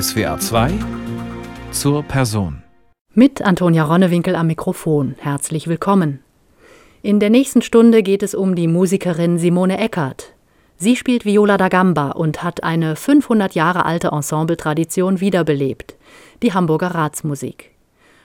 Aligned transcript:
SWA 0.00 0.40
2 0.40 0.72
zur 1.70 2.02
Person. 2.02 2.64
Mit 3.12 3.42
Antonia 3.42 3.84
Ronnewinkel 3.84 4.34
am 4.34 4.48
Mikrofon. 4.48 5.14
Herzlich 5.18 5.68
willkommen. 5.68 6.18
In 7.02 7.20
der 7.20 7.30
nächsten 7.30 7.62
Stunde 7.62 8.02
geht 8.02 8.24
es 8.24 8.34
um 8.34 8.56
die 8.56 8.66
Musikerin 8.66 9.38
Simone 9.38 9.78
Eckert. 9.78 10.34
Sie 10.76 10.96
spielt 10.96 11.24
Viola 11.24 11.58
da 11.58 11.68
Gamba 11.68 12.10
und 12.10 12.42
hat 12.42 12.64
eine 12.64 12.96
500 12.96 13.54
Jahre 13.54 13.84
alte 13.84 14.08
Ensembletradition 14.08 15.20
wiederbelebt, 15.20 15.94
die 16.42 16.52
Hamburger 16.52 16.88
Ratsmusik. 16.88 17.70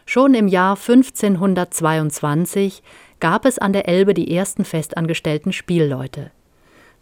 Schon 0.07 0.33
im 0.33 0.47
Jahr 0.47 0.75
1522 0.75 2.81
gab 3.20 3.45
es 3.45 3.59
an 3.59 3.73
der 3.73 3.88
Elbe 3.88 4.15
die 4.15 4.36
ersten 4.36 4.65
festangestellten 4.65 5.54
Spielleute. 5.54 6.31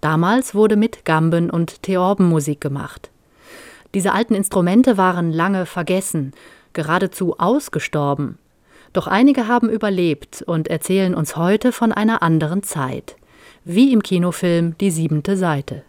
Damals 0.01 0.55
wurde 0.55 0.75
mit 0.75 1.05
Gamben 1.05 1.49
und 1.49 1.83
Theorbenmusik 1.83 2.59
gemacht. 2.59 3.11
Diese 3.93 4.13
alten 4.13 4.35
Instrumente 4.35 4.97
waren 4.97 5.31
lange 5.31 5.65
vergessen, 5.65 6.33
geradezu 6.73 7.37
ausgestorben. 7.39 8.37
Doch 8.93 9.07
einige 9.07 9.47
haben 9.47 9.69
überlebt 9.69 10.41
und 10.41 10.67
erzählen 10.67 11.13
uns 11.13 11.35
heute 11.35 11.71
von 11.71 11.91
einer 11.91 12.21
anderen 12.21 12.63
Zeit, 12.63 13.15
wie 13.63 13.91
im 13.91 14.01
Kinofilm 14.03 14.77
Die 14.77 14.91
siebente 14.91 15.37
Seite. 15.37 15.83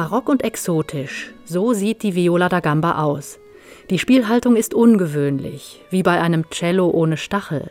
Barock 0.00 0.30
und 0.30 0.42
exotisch, 0.44 1.34
so 1.44 1.74
sieht 1.74 2.02
die 2.02 2.14
Viola 2.14 2.48
da 2.48 2.60
Gamba 2.60 3.02
aus. 3.02 3.38
Die 3.90 3.98
Spielhaltung 3.98 4.56
ist 4.56 4.72
ungewöhnlich, 4.72 5.82
wie 5.90 6.02
bei 6.02 6.22
einem 6.22 6.48
Cello 6.48 6.88
ohne 6.88 7.18
Stachel. 7.18 7.70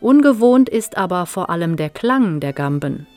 Ungewohnt 0.00 0.68
ist 0.68 0.96
aber 0.96 1.26
vor 1.26 1.50
allem 1.50 1.74
der 1.74 1.90
Klang 1.90 2.38
der 2.38 2.52
Gamben. 2.52 3.08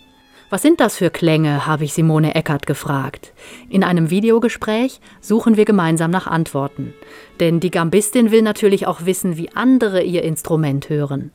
Was 0.50 0.64
sind 0.64 0.80
das 0.80 0.98
für 0.98 1.12
Klänge, 1.12 1.68
habe 1.68 1.84
ich 1.84 1.94
Simone 1.94 2.34
Eckert 2.34 2.66
gefragt. 2.66 3.34
In 3.70 3.84
einem 3.84 4.10
Videogespräch 4.10 5.00
suchen 5.22 5.56
wir 5.56 5.66
gemeinsam 5.66 6.10
nach 6.10 6.26
Antworten. 6.26 6.96
Denn 7.40 7.60
die 7.60 7.70
Gambistin 7.70 8.32
will 8.32 8.42
natürlich 8.42 8.88
auch 8.88 9.06
wissen, 9.06 9.38
wie 9.38 9.52
andere 9.54 10.02
ihr 10.02 10.24
Instrument 10.24 10.90
hören. 10.90 11.30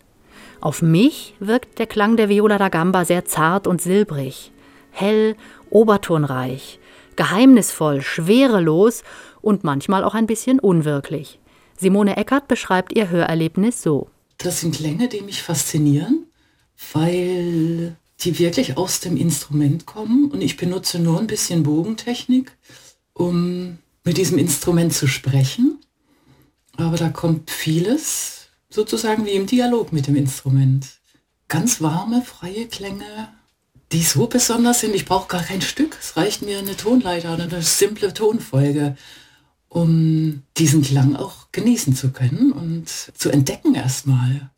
Auf 0.60 0.82
mich 0.82 1.36
wirkt 1.38 1.78
der 1.78 1.86
Klang 1.86 2.16
der 2.16 2.28
Viola 2.28 2.58
da 2.58 2.68
Gamba 2.68 3.04
sehr 3.04 3.24
zart 3.24 3.68
und 3.68 3.80
silbrig, 3.80 4.50
hell, 4.90 5.36
obertonreich, 5.70 6.80
geheimnisvoll, 7.18 8.00
schwerelos 8.00 9.02
und 9.42 9.64
manchmal 9.64 10.04
auch 10.04 10.14
ein 10.14 10.28
bisschen 10.28 10.60
unwirklich. 10.60 11.40
Simone 11.76 12.16
Eckert 12.16 12.48
beschreibt 12.48 12.96
ihr 12.96 13.10
Hörerlebnis 13.10 13.82
so. 13.82 14.08
Das 14.38 14.60
sind 14.60 14.76
Klänge, 14.76 15.08
die 15.08 15.20
mich 15.20 15.42
faszinieren, 15.42 16.26
weil 16.92 17.96
die 18.20 18.38
wirklich 18.38 18.76
aus 18.76 19.00
dem 19.00 19.16
Instrument 19.16 19.84
kommen 19.84 20.30
und 20.30 20.40
ich 20.40 20.56
benutze 20.56 21.00
nur 21.00 21.18
ein 21.18 21.26
bisschen 21.26 21.64
Bogentechnik, 21.64 22.56
um 23.14 23.78
mit 24.04 24.16
diesem 24.16 24.38
Instrument 24.38 24.94
zu 24.94 25.08
sprechen. 25.08 25.80
Aber 26.76 26.96
da 26.96 27.08
kommt 27.08 27.50
vieles 27.50 28.46
sozusagen 28.70 29.26
wie 29.26 29.32
im 29.32 29.46
Dialog 29.46 29.92
mit 29.92 30.06
dem 30.06 30.14
Instrument. 30.14 30.86
Ganz 31.48 31.80
warme, 31.80 32.22
freie 32.22 32.68
Klänge, 32.68 33.28
die 33.92 34.02
so 34.02 34.26
besonders 34.26 34.80
sind. 34.80 34.94
Ich 34.94 35.04
brauche 35.04 35.28
gar 35.28 35.42
kein 35.42 35.62
Stück. 35.62 35.96
Es 36.00 36.16
reicht 36.16 36.42
mir 36.42 36.58
eine 36.58 36.76
Tonleiter 36.76 37.34
oder 37.34 37.44
eine 37.44 37.62
simple 37.62 38.12
Tonfolge, 38.12 38.96
um 39.68 40.42
diesen 40.56 40.82
Klang 40.82 41.16
auch 41.16 41.48
genießen 41.52 41.94
zu 41.94 42.10
können 42.10 42.52
und 42.52 42.88
zu 42.88 43.30
entdecken 43.30 43.74
erstmal. 43.74 44.50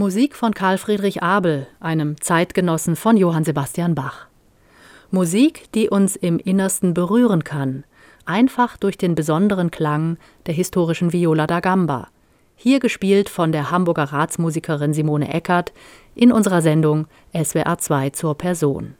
Musik 0.00 0.34
von 0.34 0.54
Karl 0.54 0.78
Friedrich 0.78 1.22
Abel, 1.22 1.66
einem 1.78 2.18
Zeitgenossen 2.22 2.96
von 2.96 3.18
Johann 3.18 3.44
Sebastian 3.44 3.94
Bach. 3.94 4.28
Musik, 5.10 5.70
die 5.72 5.90
uns 5.90 6.16
im 6.16 6.38
Innersten 6.38 6.94
berühren 6.94 7.44
kann, 7.44 7.84
einfach 8.24 8.78
durch 8.78 8.96
den 8.96 9.14
besonderen 9.14 9.70
Klang 9.70 10.16
der 10.46 10.54
historischen 10.54 11.12
Viola 11.12 11.46
da 11.46 11.60
Gamba. 11.60 12.08
Hier 12.56 12.80
gespielt 12.80 13.28
von 13.28 13.52
der 13.52 13.70
Hamburger 13.70 14.04
Ratsmusikerin 14.04 14.94
Simone 14.94 15.34
Eckert 15.34 15.74
in 16.14 16.32
unserer 16.32 16.62
Sendung 16.62 17.06
SWR 17.34 17.76
2 17.76 18.08
zur 18.08 18.38
Person. 18.38 18.94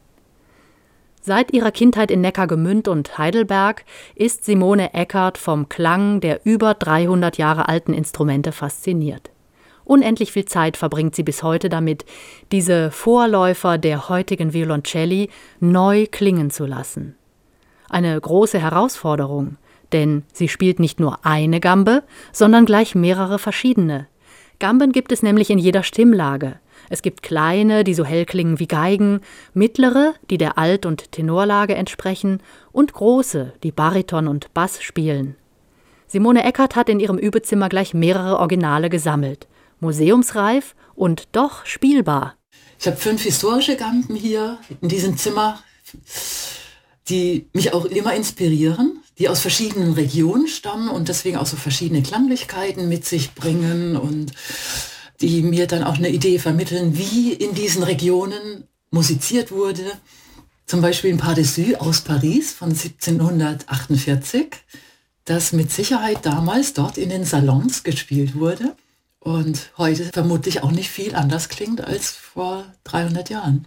Seit 1.23 1.55
ihrer 1.55 1.73
Kindheit 1.73 2.11
in 2.11 2.21
Neckargemünd 2.21 2.89
und 2.89 3.17
Heidelberg 3.17 3.87
ist 4.17 4.45
Simone 4.45 4.93
Eckert 4.93 5.39
vom 5.39 5.71
Klang 5.71 6.21
der 6.21 6.45
über 6.45 6.75
300 6.75 7.39
Jahre 7.39 7.71
alten 7.71 7.95
Instrumente 7.95 8.53
fasziniert. 8.53 9.31
Unendlich 9.91 10.31
viel 10.31 10.45
Zeit 10.45 10.77
verbringt 10.77 11.17
sie 11.17 11.25
bis 11.25 11.43
heute 11.43 11.69
damit, 11.69 12.05
diese 12.53 12.93
Vorläufer 12.93 13.77
der 13.77 14.09
heutigen 14.09 14.53
Violoncelli 14.53 15.31
neu 15.59 16.07
klingen 16.09 16.51
zu 16.51 16.65
lassen. 16.65 17.17
Eine 17.89 18.21
große 18.21 18.61
Herausforderung, 18.61 19.57
denn 19.91 20.23
sie 20.33 20.47
spielt 20.47 20.79
nicht 20.79 21.01
nur 21.01 21.27
eine 21.27 21.59
Gambe, 21.59 22.05
sondern 22.31 22.67
gleich 22.67 22.95
mehrere 22.95 23.41
verschiedene. 23.41 24.07
Gamben 24.61 24.93
gibt 24.93 25.11
es 25.11 25.25
nämlich 25.25 25.51
in 25.51 25.59
jeder 25.59 25.83
Stimmlage. 25.83 26.61
Es 26.89 27.03
gibt 27.03 27.25
kleine, 27.25 27.83
die 27.83 27.95
so 27.95 28.05
hell 28.05 28.27
klingen 28.27 28.61
wie 28.61 28.69
Geigen, 28.69 29.23
mittlere, 29.55 30.15
die 30.31 30.39
der 30.39 30.57
Alt- 30.57 30.87
und 30.87 31.11
Tenorlage 31.11 31.75
entsprechen, 31.75 32.41
und 32.71 32.93
große, 32.93 33.55
die 33.65 33.73
Bariton 33.73 34.29
und 34.29 34.55
Bass 34.55 34.81
spielen. 34.81 35.35
Simone 36.07 36.45
Eckert 36.45 36.77
hat 36.77 36.89
in 36.89 37.01
ihrem 37.01 37.19
Übezimmer 37.19 37.69
gleich 37.69 37.93
mehrere 37.93 38.39
Originale 38.39 38.89
gesammelt. 38.89 39.49
Museumsreif 39.81 40.75
und 40.95 41.29
doch 41.33 41.67
spielbar. 41.67 42.37
Ich 42.79 42.87
habe 42.87 42.97
fünf 42.97 43.23
historische 43.23 43.77
Gamben 43.77 44.15
hier 44.15 44.59
in 44.81 44.89
diesem 44.89 45.17
Zimmer, 45.19 45.63
die 47.09 47.47
mich 47.53 47.75
auch 47.75 47.85
immer 47.85 48.15
inspirieren, 48.15 49.03
die 49.19 49.29
aus 49.29 49.41
verschiedenen 49.41 49.93
Regionen 49.93 50.47
stammen 50.47 50.89
und 50.89 51.09
deswegen 51.09 51.37
auch 51.37 51.47
so 51.47 51.57
verschiedene 51.57 52.03
Klanglichkeiten 52.03 52.89
mit 52.89 53.05
sich 53.05 53.35
bringen 53.35 53.97
und 53.97 54.33
die 55.21 55.43
mir 55.43 55.67
dann 55.67 55.85
auch 55.85 55.97
eine 55.97 56.09
Idee 56.09 56.39
vermitteln, 56.39 56.97
wie 56.97 57.33
in 57.33 57.55
diesen 57.55 57.83
Regionen 57.83 58.65
musiziert 58.91 59.53
wurde. 59.53 59.85
Zum 60.65 60.81
Beispiel 60.81 61.13
ein 61.13 61.19
Pas 61.19 61.35
de 61.35 61.77
aus 61.77 62.01
Paris 62.01 62.53
von 62.53 62.71
1748, 62.71 64.47
das 65.27 65.53
mit 65.53 65.71
Sicherheit 65.71 66.25
damals 66.25 66.73
dort 66.73 66.97
in 66.97 67.11
den 67.11 67.25
Salons 67.25 67.83
gespielt 67.83 68.35
wurde 68.37 68.75
und 69.21 69.71
heute 69.77 70.05
vermutlich 70.05 70.63
auch 70.63 70.73
nicht 70.73 70.91
viel 70.91 71.15
anders 71.15 71.49
klingt 71.49 71.83
als 71.83 72.11
vor 72.11 72.65
300 72.85 73.31
Jahren. 73.31 73.67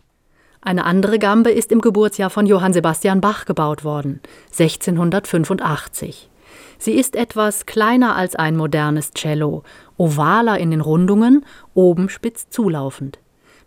Eine 0.61 0.85
andere 0.85 1.19
Gambe 1.19 1.51
ist 1.51 1.71
im 1.71 1.81
Geburtsjahr 1.81 2.29
von 2.29 2.45
Johann 2.45 2.73
Sebastian 2.73 3.21
Bach 3.21 3.45
gebaut 3.45 3.83
worden, 3.83 4.21
1685. 4.51 6.29
Sie 6.79 6.93
ist 6.93 7.15
etwas 7.15 7.65
kleiner 7.65 8.15
als 8.15 8.35
ein 8.35 8.55
modernes 8.55 9.11
Cello, 9.11 9.63
ovaler 9.97 10.57
in 10.59 10.71
den 10.71 10.81
Rundungen, 10.81 11.45
oben 11.73 12.09
spitz 12.09 12.49
zulaufend. 12.49 13.19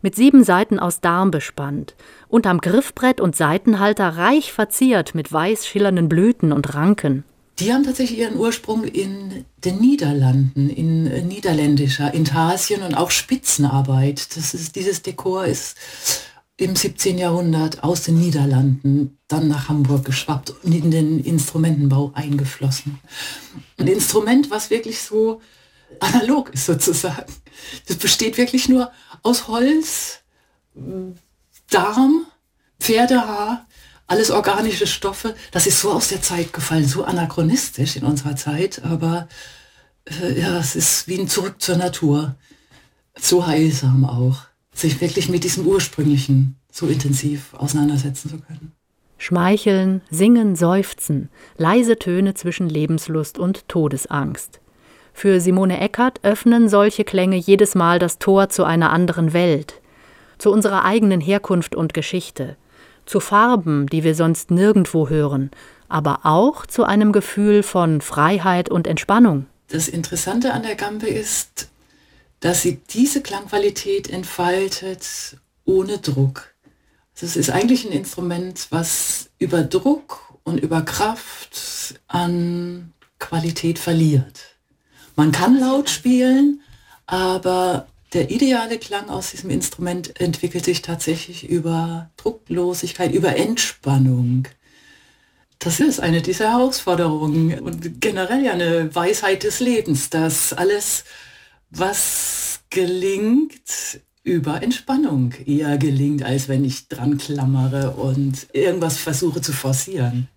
Mit 0.03 0.15
sieben 0.15 0.45
Seiten 0.45 0.79
aus 0.79 1.01
Darm 1.01 1.31
bespannt 1.31 1.97
und 2.29 2.47
am 2.47 2.61
Griffbrett 2.61 3.21
und 3.21 3.37
Seitenhalter 3.37 4.17
reich 4.17 4.53
verziert 4.53 5.15
mit 5.15 5.33
weiß 5.33 5.67
schillernden 5.67 6.09
Blüten 6.09 6.53
und 6.53 6.75
Ranken. 6.75 7.25
Die 7.59 7.73
haben 7.73 7.85
tatsächlich 7.85 8.19
ihren 8.19 8.37
Ursprung 8.37 8.85
in 8.85 9.47
den 9.65 9.79
Niederlanden, 9.79 10.69
in 10.69 11.27
niederländischer 11.27 12.13
Intarsien 12.13 12.83
und 12.83 12.95
auch 12.95 13.11
Spitzenarbeit. 13.11 14.37
Das 14.37 14.53
ist, 14.53 14.77
dieses 14.77 15.03
Dekor 15.03 15.47
ist 15.47 15.77
im 16.59 16.77
17. 16.77 17.19
Jahrhundert 17.19 17.83
aus 17.83 18.03
den 18.03 18.19
Niederlanden 18.19 19.19
dann 19.29 19.49
nach 19.49 19.69
Hamburg 19.69 20.05
geschwappt 20.05 20.55
und 20.63 20.73
in 20.73 20.91
den 20.91 21.21
Instrumentenbau 21.21 22.13
eingeflossen. 22.15 22.99
Ein 23.79 23.89
Instrument, 23.89 24.51
was 24.51 24.71
wirklich 24.71 25.01
so 25.01 25.41
analog 26.01 26.53
ist 26.53 26.67
sozusagen. 26.67 27.33
Das 27.87 27.97
besteht 27.97 28.39
wirklich 28.39 28.69
nur 28.69 28.91
aus 29.23 29.49
Holz, 29.49 30.21
Darm, 31.71 32.27
Pferdehaar, 32.81 33.67
alles 34.07 34.31
organische 34.31 34.87
Stoffe. 34.87 35.35
Das 35.51 35.67
ist 35.67 35.81
so 35.81 35.91
aus 35.93 36.09
der 36.09 36.23
Zeit 36.23 36.53
gefallen, 36.53 36.87
so 36.87 37.05
anachronistisch 37.05 37.97
in 37.97 38.05
unserer 38.05 38.37
Zeit, 38.37 38.83
aber 38.85 39.29
äh, 40.23 40.41
ja, 40.41 40.59
es 40.59 40.77
ist 40.77 41.09
wie 41.09 41.19
ein 41.19 41.29
Zurück 41.29 41.61
zur 41.61 41.77
Natur. 41.77 42.37
So 43.19 43.47
heilsam 43.47 44.05
auch 44.05 44.39
sich 44.73 45.01
wirklich 45.01 45.29
mit 45.29 45.45
diesem 45.45 45.67
Ursprünglichen 45.67 46.57
so 46.71 46.87
intensiv 46.87 47.55
auseinandersetzen 47.55 48.29
zu 48.29 48.39
können. 48.39 48.73
Schmeicheln, 49.19 50.03
singen, 50.11 50.57
seufzen, 50.57 51.31
leise 51.57 51.99
Töne 51.99 52.35
zwischen 52.35 52.69
Lebenslust 52.69 53.39
und 53.39 53.67
Todesangst. 53.69 54.61
Für 55.15 55.41
Simone 55.41 55.81
Eckert 55.81 56.21
öffnen 56.23 56.69
solche 56.69 57.05
Klänge 57.05 57.37
jedes 57.37 57.75
Mal 57.75 57.99
das 57.99 58.19
Tor 58.19 58.51
zu 58.51 58.65
einer 58.65 58.93
anderen 58.93 59.33
Welt, 59.33 59.81
zu 60.37 60.53
unserer 60.53 60.85
eigenen 60.85 61.23
Herkunft 61.23 61.75
und 61.75 61.95
Geschichte, 61.95 62.59
zu 63.07 63.21
Farben, 63.21 63.87
die 63.87 64.05
wir 64.05 64.15
sonst 64.15 64.51
nirgendwo 64.51 65.09
hören, 65.09 65.51
aber 65.89 66.21
auch 66.25 66.67
zu 66.67 66.85
einem 66.85 67.13
Gefühl 67.13 67.63
von 67.63 68.01
Freiheit 68.01 68.69
und 68.69 68.87
Entspannung. 68.87 69.47
Das 69.69 69.89
Interessante 69.89 70.53
an 70.53 70.63
der 70.63 70.75
Gambe 70.75 71.09
ist, 71.09 71.69
dass 72.41 72.63
sie 72.63 72.81
diese 72.91 73.23
Klangqualität 73.23 74.11
entfaltet 74.11 75.39
ohne 75.65 75.99
Druck. 75.99 76.55
Also 77.15 77.27
es 77.27 77.37
ist 77.37 77.51
eigentlich 77.51 77.85
ein 77.85 77.93
Instrument, 77.93 78.67
was 78.71 79.31
über 79.39 79.63
Druck 79.63 80.35
und 80.45 80.59
über 80.61 80.83
Kraft 80.83 81.99
an 82.09 82.93
Qualität 83.19 83.79
verliert. 83.79 84.57
Man 85.17 85.33
kann 85.33 85.59
laut 85.59 85.89
spielen, 85.89 86.61
aber 87.07 87.87
der 88.17 88.31
ideale 88.31 88.79
Klang 88.79 89.11
aus 89.11 89.33
diesem 89.33 89.51
Instrument 89.51 90.19
entwickelt 90.19 90.65
sich 90.65 90.81
tatsächlich 90.81 91.51
über 91.51 92.11
Drucklosigkeit, 92.17 93.13
über 93.13 93.37
Entspannung. 93.37 94.49
Das 95.59 95.81
ist 95.81 96.01
eine 96.01 96.23
dieser 96.23 96.53
Herausforderungen 96.53 97.61
und 97.61 98.01
generell 98.01 98.43
ja 98.43 98.53
eine 98.53 98.95
Weisheit 98.95 99.43
des 99.43 99.61
Lebens, 99.61 100.09
dass 100.09 100.55
alles 100.55 101.05
was 101.69 102.61
gelingt 102.71 104.01
über 104.23 104.63
Entspannung 104.63 105.35
eher 105.45 105.77
gelingt, 105.77 106.23
als 106.23 106.49
wenn 106.49 106.65
ich 106.65 106.89
dran 106.89 107.19
klammere 107.19 107.91
und 107.91 108.47
irgendwas 108.55 108.97
versuche 108.97 109.43
zu 109.43 109.53
forcieren. 109.53 110.29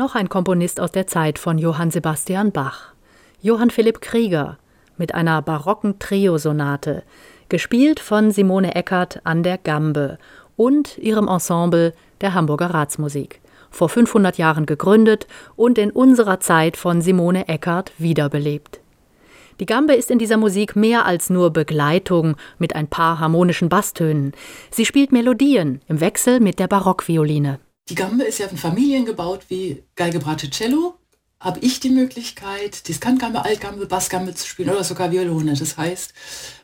Noch 0.00 0.14
ein 0.14 0.30
Komponist 0.30 0.80
aus 0.80 0.92
der 0.92 1.06
Zeit 1.06 1.38
von 1.38 1.58
Johann 1.58 1.90
Sebastian 1.90 2.52
Bach. 2.52 2.94
Johann 3.42 3.68
Philipp 3.68 4.00
Krieger 4.00 4.56
mit 4.96 5.14
einer 5.14 5.42
barocken 5.42 5.98
Triosonate, 5.98 7.02
gespielt 7.50 8.00
von 8.00 8.30
Simone 8.30 8.74
Eckert 8.74 9.20
an 9.24 9.42
der 9.42 9.58
Gambe 9.58 10.16
und 10.56 10.96
ihrem 10.96 11.28
Ensemble 11.28 11.92
der 12.22 12.32
Hamburger 12.32 12.72
Ratsmusik. 12.72 13.42
Vor 13.70 13.90
500 13.90 14.38
Jahren 14.38 14.64
gegründet 14.64 15.26
und 15.54 15.76
in 15.76 15.90
unserer 15.90 16.40
Zeit 16.40 16.78
von 16.78 17.02
Simone 17.02 17.46
Eckert 17.48 17.92
wiederbelebt. 17.98 18.80
Die 19.60 19.66
Gambe 19.66 19.92
ist 19.92 20.10
in 20.10 20.18
dieser 20.18 20.38
Musik 20.38 20.76
mehr 20.76 21.04
als 21.04 21.28
nur 21.28 21.50
Begleitung 21.50 22.36
mit 22.58 22.74
ein 22.74 22.86
paar 22.86 23.20
harmonischen 23.20 23.68
Basstönen. 23.68 24.32
Sie 24.70 24.86
spielt 24.86 25.12
Melodien 25.12 25.82
im 25.88 26.00
Wechsel 26.00 26.40
mit 26.40 26.58
der 26.58 26.68
Barockvioline. 26.68 27.58
Die 27.90 27.96
Gambe 27.96 28.22
ist 28.22 28.38
ja 28.38 28.46
in 28.46 28.56
Familien 28.56 29.04
gebaut 29.04 29.46
wie 29.48 29.82
Geige, 29.96 30.20
Bratsche, 30.20 30.48
Cello. 30.48 30.94
Habe 31.40 31.58
ich 31.58 31.80
die 31.80 31.90
Möglichkeit, 31.90 32.86
Diskantgambe, 32.86 33.44
Altgambe, 33.44 33.86
Bassgambe 33.86 34.32
zu 34.32 34.46
spielen 34.46 34.70
oder 34.70 34.84
sogar 34.84 35.10
Violone. 35.10 35.54
Das 35.54 35.76
heißt, 35.76 36.14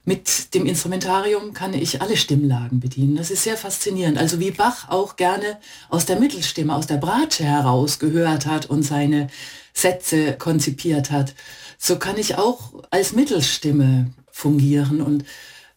mit 0.04 0.54
dem 0.54 0.66
Instrumentarium 0.66 1.52
kann 1.52 1.74
ich 1.74 2.00
alle 2.00 2.16
Stimmlagen 2.16 2.78
bedienen. 2.78 3.16
Das 3.16 3.32
ist 3.32 3.42
sehr 3.42 3.56
faszinierend. 3.56 4.18
Also 4.18 4.38
wie 4.38 4.52
Bach 4.52 4.88
auch 4.88 5.16
gerne 5.16 5.58
aus 5.88 6.06
der 6.06 6.20
Mittelstimme, 6.20 6.72
aus 6.72 6.86
der 6.86 6.98
Bratsche 6.98 7.42
heraus 7.42 7.98
gehört 7.98 8.46
hat 8.46 8.66
und 8.66 8.84
seine 8.84 9.26
Sätze 9.74 10.34
konzipiert 10.34 11.10
hat, 11.10 11.34
so 11.76 11.98
kann 11.98 12.18
ich 12.18 12.38
auch 12.38 12.84
als 12.90 13.14
Mittelstimme 13.14 14.12
fungieren 14.30 15.00
und 15.00 15.24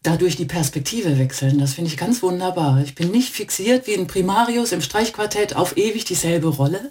dadurch 0.02 0.36
die 0.36 0.46
Perspektive 0.46 1.18
wechseln. 1.18 1.58
Das 1.58 1.74
finde 1.74 1.90
ich 1.90 1.96
ganz 1.96 2.22
wunderbar. 2.22 2.80
Ich 2.82 2.94
bin 2.94 3.10
nicht 3.10 3.32
fixiert 3.32 3.86
wie 3.86 3.94
ein 3.94 4.06
Primarius 4.06 4.72
im 4.72 4.80
Streichquartett 4.80 5.56
auf 5.56 5.76
ewig 5.76 6.04
dieselbe 6.04 6.48
Rolle, 6.48 6.90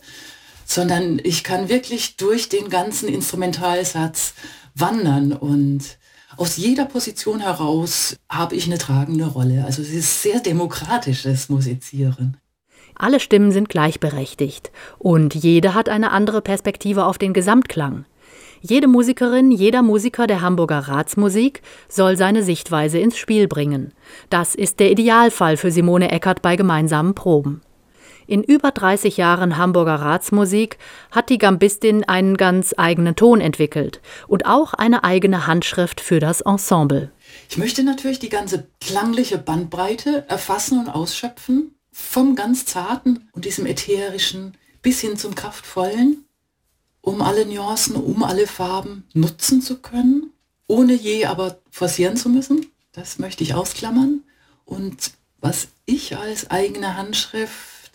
sondern 0.65 1.19
ich 1.23 1.43
kann 1.43 1.69
wirklich 1.69 2.17
durch 2.17 2.49
den 2.49 2.69
ganzen 2.69 3.09
Instrumentalsatz 3.09 4.33
wandern 4.75 5.33
und 5.33 5.97
aus 6.37 6.57
jeder 6.57 6.85
Position 6.85 7.41
heraus 7.41 8.15
habe 8.29 8.55
ich 8.55 8.67
eine 8.67 8.77
tragende 8.77 9.25
Rolle. 9.25 9.65
Also 9.65 9.81
es 9.81 9.89
ist 9.89 10.21
sehr 10.21 10.39
demokratisches 10.39 11.49
Musizieren. 11.49 12.37
Alle 12.95 13.19
Stimmen 13.19 13.51
sind 13.51 13.69
gleichberechtigt 13.69 14.71
und 14.99 15.33
jede 15.33 15.73
hat 15.73 15.89
eine 15.89 16.11
andere 16.11 16.41
Perspektive 16.41 17.05
auf 17.05 17.17
den 17.17 17.33
Gesamtklang. 17.33 18.05
Jede 18.61 18.87
Musikerin, 18.87 19.51
jeder 19.51 19.81
Musiker 19.81 20.27
der 20.27 20.41
Hamburger 20.41 20.79
Ratsmusik 20.79 21.61
soll 21.87 22.17
seine 22.17 22.43
Sichtweise 22.43 22.99
ins 22.99 23.17
Spiel 23.17 23.47
bringen. 23.47 23.93
Das 24.29 24.53
ist 24.53 24.79
der 24.79 24.91
Idealfall 24.91 25.55
für 25.55 25.71
Simone 25.71 26.11
Eckert 26.11 26.41
bei 26.41 26.57
gemeinsamen 26.57 27.15
Proben. 27.15 27.61
In 28.27 28.43
über 28.43 28.69
30 28.71 29.17
Jahren 29.17 29.57
Hamburger 29.57 29.95
Ratsmusik 29.95 30.77
hat 31.09 31.29
die 31.29 31.39
Gambistin 31.39 32.03
einen 32.03 32.37
ganz 32.37 32.75
eigenen 32.77 33.15
Ton 33.15 33.41
entwickelt 33.41 34.01
und 34.27 34.45
auch 34.45 34.75
eine 34.75 35.03
eigene 35.03 35.47
Handschrift 35.47 35.99
für 35.99 36.19
das 36.19 36.41
Ensemble. 36.41 37.11
Ich 37.49 37.57
möchte 37.57 37.81
natürlich 37.83 38.19
die 38.19 38.29
ganze 38.29 38.67
klangliche 38.81 39.39
Bandbreite 39.39 40.25
erfassen 40.27 40.79
und 40.79 40.89
ausschöpfen, 40.89 41.75
vom 41.91 42.35
ganz 42.35 42.65
zarten 42.65 43.29
und 43.31 43.45
diesem 43.45 43.65
ätherischen 43.65 44.55
bis 44.81 44.99
hin 44.99 45.17
zum 45.17 45.33
kraftvollen 45.33 46.25
um 47.01 47.22
alle 47.22 47.46
Nuancen, 47.46 47.96
um 47.96 48.24
alle 48.24 48.48
Farben 48.48 49.06
nutzen 49.13 49.62
zu 49.62 49.77
können, 49.77 50.32
ohne 50.68 50.94
je 50.94 51.25
aber 51.25 51.60
forcieren 51.72 52.18
zu 52.18 52.29
müssen. 52.29 52.65
Das 52.91 53.20
möchte 53.20 53.44
ich 53.44 53.53
ausklammern. 53.53 54.24
Und 54.65 55.12
was 55.39 55.70
ich 55.86 56.18
als 56.18 56.51
eigene 56.51 56.98
Handschrift 56.98 57.91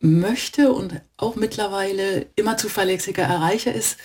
möchte 0.00 0.72
und 0.72 1.00
auch 1.16 1.36
mittlerweile 1.36 2.26
immer 2.36 2.56
zuverlässiger 2.56 3.24
erreiche, 3.24 3.70
ist, 3.70 3.96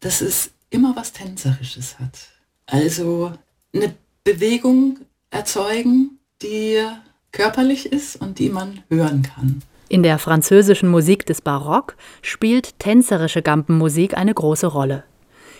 dass 0.00 0.20
es 0.20 0.50
immer 0.70 0.96
was 0.96 1.12
Tänzerisches 1.12 1.98
hat. 1.98 2.28
Also 2.66 3.32
eine 3.72 3.94
Bewegung 4.24 4.98
erzeugen, 5.30 6.18
die 6.42 6.84
körperlich 7.32 7.86
ist 7.86 8.16
und 8.16 8.38
die 8.38 8.48
man 8.48 8.82
hören 8.88 9.22
kann. 9.22 9.62
In 9.88 10.02
der 10.02 10.18
französischen 10.18 10.88
Musik 10.88 11.26
des 11.26 11.40
Barock 11.40 11.96
spielt 12.22 12.78
tänzerische 12.78 13.42
Gambenmusik 13.42 14.16
eine 14.16 14.32
große 14.32 14.66
Rolle. 14.66 15.04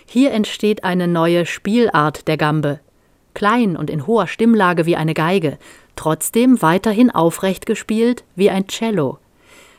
Hier 0.06 0.32
entsteht 0.32 0.84
eine 0.84 1.06
neue 1.08 1.46
Spielart 1.46 2.26
der 2.26 2.36
Gambe. 2.36 2.80
Klein 3.34 3.76
und 3.76 3.90
in 3.90 4.06
hoher 4.06 4.26
Stimmlage 4.26 4.86
wie 4.86 4.96
eine 4.96 5.14
Geige, 5.14 5.58
trotzdem 5.96 6.62
weiterhin 6.62 7.10
aufrecht 7.10 7.66
gespielt 7.66 8.24
wie 8.36 8.50
ein 8.50 8.66
Cello. 8.68 9.18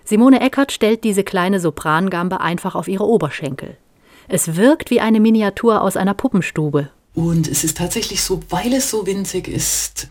Simone 0.03 0.41
Eckert 0.41 0.71
stellt 0.71 1.03
diese 1.03 1.23
kleine 1.23 1.59
Soprangambe 1.59 2.39
einfach 2.41 2.75
auf 2.75 2.87
ihre 2.87 3.07
Oberschenkel. 3.07 3.77
Es 4.27 4.55
wirkt 4.55 4.91
wie 4.91 5.01
eine 5.01 5.19
Miniatur 5.19 5.81
aus 5.81 5.97
einer 5.97 6.13
Puppenstube. 6.13 6.89
Und 7.13 7.47
es 7.47 7.63
ist 7.63 7.77
tatsächlich 7.77 8.21
so, 8.21 8.41
weil 8.49 8.73
es 8.73 8.89
so 8.89 9.07
winzig 9.07 9.47
ist, 9.47 10.09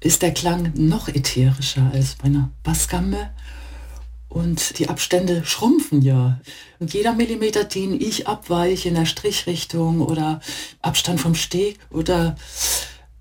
ist 0.00 0.22
der 0.22 0.32
Klang 0.32 0.72
noch 0.74 1.08
ätherischer 1.08 1.90
als 1.92 2.14
bei 2.16 2.24
einer 2.24 2.50
Bassgambe. 2.62 3.30
Und 4.28 4.78
die 4.78 4.88
Abstände 4.88 5.42
schrumpfen 5.44 6.02
ja. 6.02 6.40
Und 6.78 6.92
jeder 6.92 7.14
Millimeter, 7.14 7.64
den 7.64 7.98
ich 7.98 8.28
abweiche 8.28 8.90
in 8.90 8.94
der 8.94 9.06
Strichrichtung 9.06 10.02
oder 10.02 10.40
Abstand 10.82 11.20
vom 11.20 11.34
Steg 11.34 11.78
oder 11.90 12.36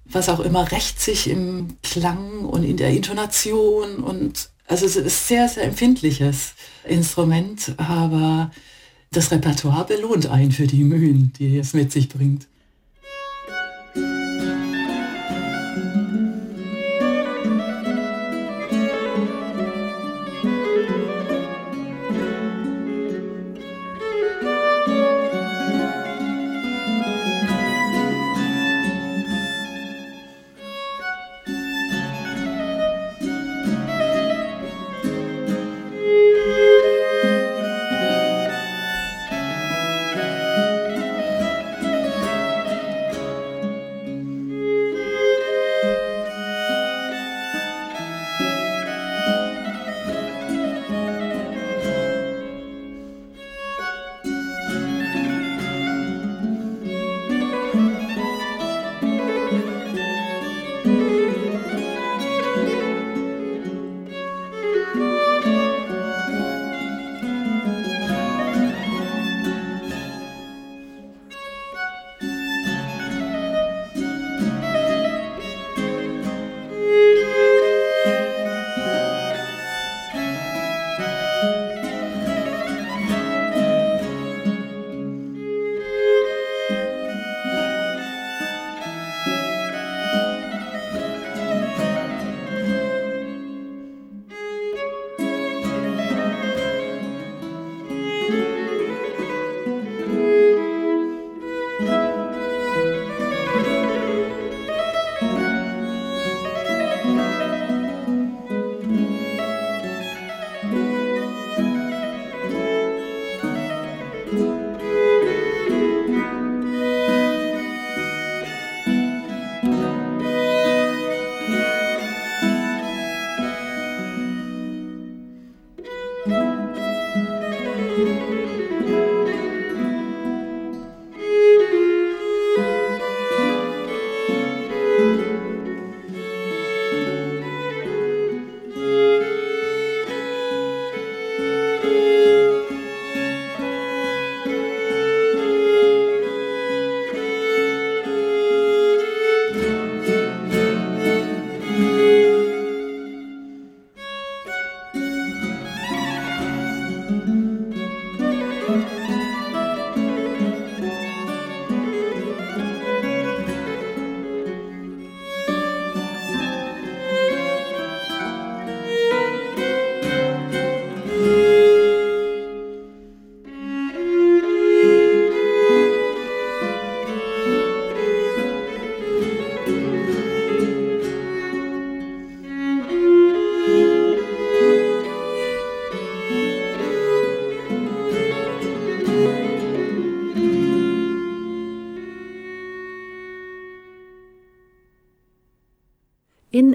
was 0.06 0.30
auch 0.30 0.42
immer, 0.42 0.70
rächt 0.72 1.00
sich 1.00 1.30
im 1.30 1.78
Klang 1.82 2.42
und 2.42 2.64
in 2.64 2.78
der 2.78 2.90
Intonation. 2.90 3.98
Und 4.04 4.50
also 4.68 4.86
es 4.86 4.98
ist 4.98 5.28
sehr, 5.28 5.48
sehr 5.48 5.64
empfindliches 5.64 6.54
Instrument, 6.84 7.74
aber 7.78 8.52
das 9.12 9.32
Repertoire 9.32 9.86
belohnt 9.86 10.28
einen 10.28 10.52
für 10.52 10.68
die 10.68 10.84
Mühen, 10.84 11.32
die 11.40 11.58
es 11.58 11.74
mit 11.74 11.92
sich 11.92 12.10
bringt. 12.10 12.48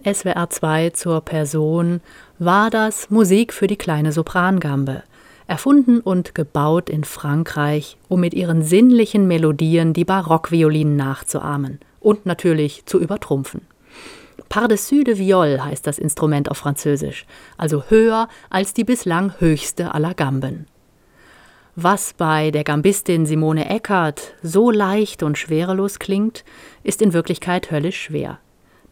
SWR 0.05 0.51
2 0.51 0.91
zur 0.91 1.21
Person 1.21 2.01
war 2.39 2.71
das 2.71 3.11
Musik 3.11 3.53
für 3.53 3.69
die 3.69 3.77
kleine 3.77 4.11
Soprangambe, 4.11 5.05
erfunden 5.47 6.01
und 6.01 6.35
gebaut 6.35 6.91
in 6.91 7.05
Frankreich, 7.05 7.97
um 8.09 8.21
mit 8.21 8.35
ihren 8.35 8.63
sinnlichen 8.63 9.29
Melodien 9.29 9.93
die 9.93 10.05
Barockviolinen 10.05 10.97
nachzuahmen 10.97 11.79
und 12.01 12.27
natürlich 12.27 12.85
zu 12.85 12.99
übertrumpfen. 12.99 13.61
Par-dessus 14.49 15.05
de 15.05 15.19
Viol 15.19 15.61
heißt 15.63 15.87
das 15.87 15.99
Instrument 15.99 16.51
auf 16.51 16.59
Französisch, 16.59 17.25
also 17.57 17.85
höher 17.89 18.29
als 18.51 18.75
die 18.75 18.85
bislang 18.85 19.35
höchste 19.39 19.95
aller 19.95 20.15
Gamben. 20.15 20.67
Was 21.77 22.13
bei 22.13 22.51
der 22.51 22.65
Gambistin 22.65 23.25
Simone 23.25 23.71
Eckert 23.71 24.35
so 24.43 24.71
leicht 24.71 25.23
und 25.23 25.39
schwerelos 25.39 26.01
klingt, 26.01 26.45
ist 26.83 27.01
in 27.01 27.13
Wirklichkeit 27.13 27.71
höllisch 27.71 28.03
schwer. 28.03 28.41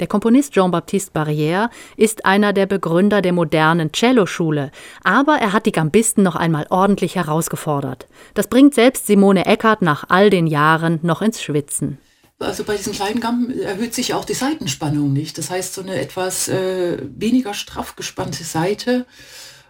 Der 0.01 0.07
Komponist 0.07 0.55
Jean-Baptiste 0.55 1.13
Barrière 1.13 1.69
ist 1.97 2.25
einer 2.25 2.55
der 2.55 2.65
Begründer 2.65 3.21
der 3.21 3.35
modernen 3.35 3.93
Celloschule, 3.93 4.73
aber 5.05 5.37
er 5.37 5.53
hat 5.53 5.67
die 5.67 5.73
Gambisten 5.73 6.25
noch 6.25 6.37
einmal 6.37 6.67
ordentlich 6.71 7.17
herausgefordert. 7.17 8.09
Das 8.33 8.49
bringt 8.49 8.75
selbst 8.75 9.07
Simone 9.07 9.45
Eckert 9.45 9.83
nach 9.83 10.05
all 10.09 10.31
den 10.31 10.47
Jahren 10.47 11.01
noch 11.03 11.21
ins 11.21 11.43
Schwitzen. 11.43 11.99
Also 12.39 12.65
bei 12.65 12.77
diesen 12.77 12.95
kleinen 12.95 13.21
Gamben 13.21 13.61
erhöht 13.61 13.93
sich 13.93 14.15
auch 14.15 14.25
die 14.25 14.33
Seitenspannung 14.33 15.13
nicht. 15.13 15.37
Das 15.37 15.51
heißt, 15.51 15.75
so 15.75 15.83
eine 15.83 16.01
etwas 16.01 16.49
äh, 16.49 16.97
weniger 17.15 17.53
straff 17.53 17.95
gespannte 17.95 18.45
Seite 18.45 19.05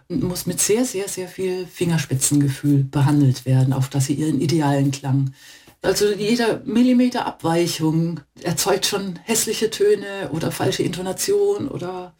muss 0.07 0.45
mit 0.45 0.59
sehr, 0.59 0.85
sehr, 0.85 1.07
sehr 1.07 1.27
viel 1.27 1.65
Fingerspitzengefühl 1.65 2.83
behandelt 2.83 3.45
werden, 3.45 3.73
auf 3.73 3.89
dass 3.89 4.05
sie 4.05 4.13
ihren 4.13 4.41
idealen 4.41 4.91
Klang 4.91 5.33
also 5.81 6.11
jeder 6.13 6.61
Millimeter 6.65 7.25
Abweichung 7.25 8.19
erzeugt 8.41 8.85
schon 8.85 9.19
hässliche 9.23 9.69
Töne 9.69 10.29
oder 10.31 10.51
falsche 10.51 10.83
Intonation 10.83 11.67
oder 11.67 12.13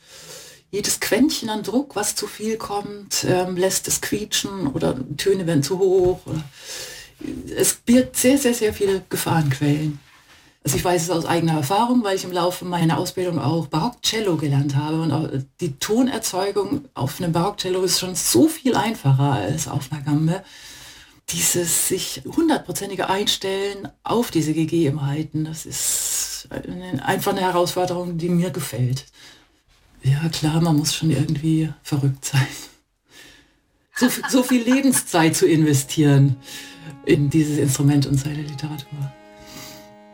jedes 0.71 0.99
Quäntchen 0.99 1.49
an 1.49 1.63
Druck, 1.63 1.95
was 1.95 2.15
zu 2.15 2.27
viel 2.27 2.57
kommt, 2.57 3.25
ähm, 3.27 3.57
lässt 3.57 3.87
es 3.87 4.01
quietschen 4.01 4.67
oder 4.67 4.95
Töne 5.17 5.45
werden 5.45 5.63
zu 5.63 5.79
hoch. 5.79 6.21
es 7.55 7.73
birgt 7.73 8.17
sehr, 8.17 8.37
sehr, 8.37 8.53
sehr 8.53 8.73
viele 8.73 9.03
Gefahrenquellen. 9.09 9.99
Also 10.63 10.77
ich 10.77 10.85
weiß 10.85 11.03
es 11.03 11.09
aus 11.09 11.25
eigener 11.25 11.53
Erfahrung, 11.53 12.03
weil 12.03 12.15
ich 12.15 12.23
im 12.23 12.31
Laufe 12.31 12.65
meiner 12.65 12.99
Ausbildung 12.99 13.39
auch 13.39 13.67
Barockcello 13.67 14.37
gelernt 14.37 14.75
habe 14.75 15.01
und 15.01 15.47
die 15.59 15.77
Tonerzeugung 15.77 16.85
auf 16.93 17.19
einem 17.19 17.31
Barockcello 17.33 17.81
ist 17.81 17.99
schon 17.99 18.15
so 18.15 18.47
viel 18.47 18.75
einfacher 18.75 19.33
als 19.33 19.67
auf 19.67 19.91
einer 19.91 20.01
Gambe 20.01 20.43
dieses 21.33 21.87
sich 21.87 22.21
hundertprozentige 22.35 23.09
Einstellen 23.09 23.87
auf 24.03 24.31
diese 24.31 24.53
Gegebenheiten, 24.53 25.45
das 25.45 25.65
ist 25.65 26.47
einfach 27.03 27.31
eine 27.31 27.41
Herausforderung, 27.41 28.17
die 28.17 28.29
mir 28.29 28.49
gefällt. 28.49 29.05
Ja 30.03 30.29
klar, 30.29 30.61
man 30.61 30.77
muss 30.77 30.95
schon 30.95 31.11
irgendwie 31.11 31.69
verrückt 31.83 32.25
sein. 32.25 32.47
So, 33.95 34.09
so 34.29 34.43
viel 34.43 34.63
Lebenszeit 34.63 35.35
zu 35.35 35.45
investieren 35.45 36.37
in 37.05 37.29
dieses 37.29 37.59
Instrument 37.59 38.07
und 38.07 38.19
seine 38.19 38.41
Literatur. 38.41 39.11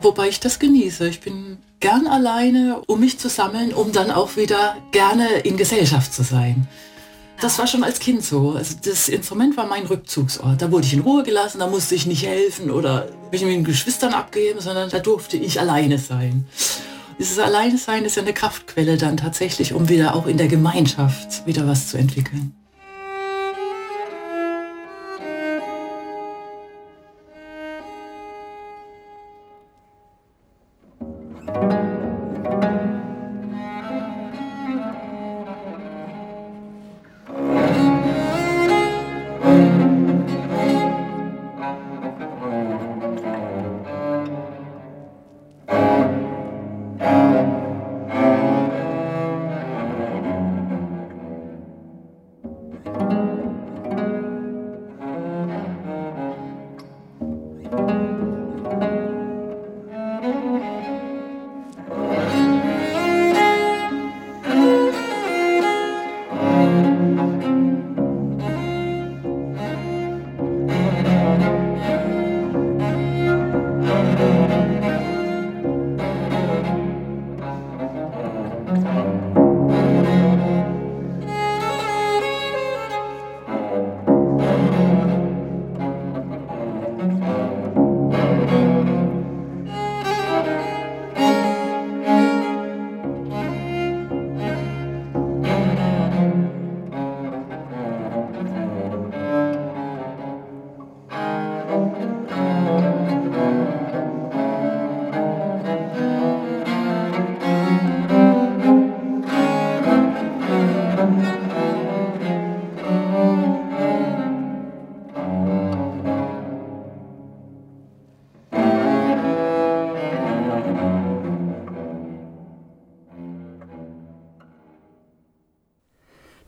Wobei 0.01 0.27
ich 0.27 0.39
das 0.39 0.60
genieße. 0.60 1.08
Ich 1.08 1.21
bin 1.21 1.58
gern 1.80 2.08
alleine, 2.08 2.82
um 2.88 2.99
mich 2.99 3.17
zu 3.17 3.30
sammeln, 3.30 3.73
um 3.73 3.91
dann 3.91 4.12
auch 4.12 4.36
wieder 4.36 4.75
gerne 4.91 5.39
in 5.39 5.58
Gesellschaft 5.58 6.13
zu 6.13 6.23
sein. 6.23 6.67
Das 7.39 7.60
war 7.60 7.67
schon 7.67 7.84
als 7.84 8.00
Kind 8.00 8.23
so. 8.23 8.52
Also 8.52 8.76
das 8.84 9.10
Instrument 9.10 9.58
war 9.58 9.67
mein 9.67 9.86
Rückzugsort. 9.86 10.62
Da 10.62 10.71
wurde 10.71 10.88
ich 10.88 10.93
in 10.93 11.02
Ruhe 11.02 11.23
gelassen, 11.23 11.60
da 11.60 11.67
musste 11.67 11.93
ich 11.93 12.08
nicht 12.08 12.26
helfen 12.26 12.71
oder 12.71 13.10
mich 13.32 13.41
mit 13.41 13.52
den 13.52 13.63
Geschwistern 13.63 14.13
abgeben, 14.13 14.60
sondern 14.60 14.89
da 14.89 15.00
durfte 15.00 15.38
ich 15.38 15.60
alleine 15.60 16.00
sein. 16.00 16.45
Dieses 17.19 17.39
Alleine 17.39 17.78
sein 17.78 18.06
ist 18.06 18.15
ja 18.15 18.21
eine 18.21 18.34
Kraftquelle 18.34 18.97
dann 18.97 19.17
tatsächlich, 19.17 19.73
um 19.73 19.89
wieder 19.89 20.15
auch 20.15 20.28
in 20.28 20.38
der 20.38 20.47
Gemeinschaft 20.47 21.45
wieder 21.45 21.67
was 21.67 21.89
zu 21.89 21.97
entwickeln. 21.97 22.56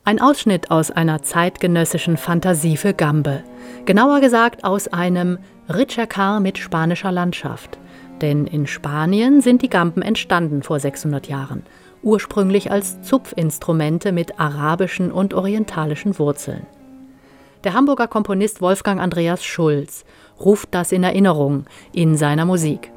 Ein 0.10 0.20
Ausschnitt 0.20 0.72
aus 0.72 0.90
einer 0.90 1.22
zeitgenössischen 1.22 2.18
Fantasie 2.18 2.78
für 2.78 2.96
Gambe. 2.96 3.44
Genauer 3.86 4.22
gesagt 4.22 4.64
aus 4.64 4.88
einem 4.88 5.38
Ricercar 5.72 6.40
mit 6.40 6.58
spanischer 6.58 7.12
Landschaft. 7.12 7.78
Denn 8.20 8.48
in 8.48 8.66
Spanien 8.66 9.42
sind 9.42 9.62
die 9.62 9.70
Gamben 9.70 10.02
entstanden 10.02 10.64
vor 10.64 10.80
600 10.80 11.28
Jahren, 11.28 11.62
ursprünglich 12.02 12.72
als 12.72 13.04
Zupfinstrumente 13.04 14.12
mit 14.12 14.40
arabischen 14.40 15.12
und 15.12 15.36
orientalischen 15.36 16.18
Wurzeln. 16.18 16.66
Der 17.64 17.76
Hamburger 17.76 18.08
Komponist 18.08 18.62
Wolfgang 18.62 19.00
Andreas 19.00 19.46
Schulz 19.46 20.06
ruft 20.40 20.70
das 20.72 20.92
in 20.92 21.04
Erinnerung 21.04 21.66
in 21.94 22.18
seiner 22.18 22.46
Musik. 22.46 22.92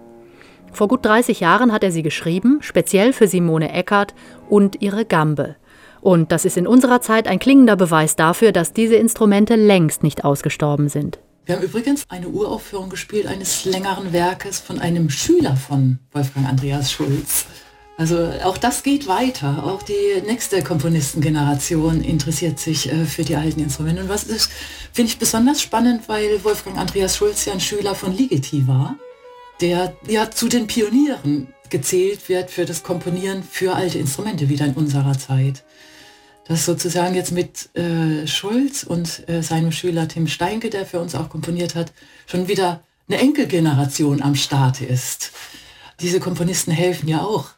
Vor 0.72 0.88
gut 0.88 1.04
30 1.04 1.40
Jahren 1.40 1.72
hat 1.72 1.84
er 1.84 1.92
sie 1.92 2.02
geschrieben, 2.02 2.60
speziell 2.62 3.12
für 3.12 3.28
Simone 3.28 3.70
Eckert 3.70 4.14
und 4.48 4.80
ihre 4.80 5.04
Gambe, 5.04 5.56
und 6.02 6.32
das 6.32 6.44
ist 6.44 6.56
in 6.56 6.66
unserer 6.66 7.00
Zeit 7.00 7.28
ein 7.28 7.38
klingender 7.38 7.76
Beweis 7.76 8.16
dafür, 8.16 8.50
dass 8.50 8.72
diese 8.72 8.96
Instrumente 8.96 9.54
längst 9.54 10.02
nicht 10.02 10.24
ausgestorben 10.24 10.88
sind. 10.88 11.20
Wir 11.46 11.56
haben 11.56 11.62
übrigens 11.62 12.04
eine 12.08 12.28
Uraufführung 12.28 12.90
gespielt 12.90 13.26
eines 13.26 13.64
längeren 13.64 14.12
Werkes 14.12 14.58
von 14.58 14.80
einem 14.80 15.10
Schüler 15.10 15.56
von 15.56 16.00
Wolfgang 16.12 16.48
Andreas 16.48 16.90
Schulz. 16.92 17.46
Also 17.96 18.32
auch 18.42 18.58
das 18.58 18.82
geht 18.82 19.06
weiter. 19.06 19.64
Auch 19.64 19.82
die 19.82 20.22
nächste 20.26 20.62
Komponistengeneration 20.64 22.02
interessiert 22.02 22.58
sich 22.58 22.90
äh, 22.90 23.04
für 23.04 23.22
die 23.22 23.36
alten 23.36 23.60
Instrumente. 23.60 24.02
Und 24.02 24.08
was 24.08 24.24
ist, 24.24 24.50
finde 24.92 25.10
ich 25.12 25.18
besonders 25.18 25.62
spannend, 25.62 26.08
weil 26.08 26.42
Wolfgang 26.42 26.78
Andreas 26.78 27.16
Schulz 27.16 27.44
ja 27.44 27.52
ein 27.52 27.60
Schüler 27.60 27.94
von 27.94 28.16
Ligeti 28.16 28.66
war, 28.66 28.96
der 29.60 29.94
ja 30.08 30.30
zu 30.32 30.48
den 30.48 30.66
Pionieren 30.66 31.48
gezählt 31.70 32.28
wird 32.28 32.50
für 32.50 32.64
das 32.64 32.82
Komponieren 32.82 33.42
für 33.42 33.74
alte 33.74 33.98
Instrumente 33.98 34.48
wieder 34.48 34.66
in 34.66 34.74
unserer 34.74 35.16
Zeit 35.16 35.62
dass 36.48 36.66
sozusagen 36.66 37.14
jetzt 37.14 37.32
mit 37.32 37.74
äh, 37.76 38.26
Schulz 38.26 38.82
und 38.82 39.28
äh, 39.28 39.42
seinem 39.42 39.72
Schüler 39.72 40.08
Tim 40.08 40.26
Steinke, 40.26 40.70
der 40.70 40.86
für 40.86 41.00
uns 41.00 41.14
auch 41.14 41.28
komponiert 41.28 41.74
hat, 41.74 41.92
schon 42.26 42.48
wieder 42.48 42.82
eine 43.08 43.18
Enkelgeneration 43.18 44.22
am 44.22 44.34
Start 44.34 44.80
ist. 44.80 45.32
Diese 46.00 46.20
Komponisten 46.20 46.72
helfen 46.72 47.08
ja 47.08 47.22
auch, 47.22 47.50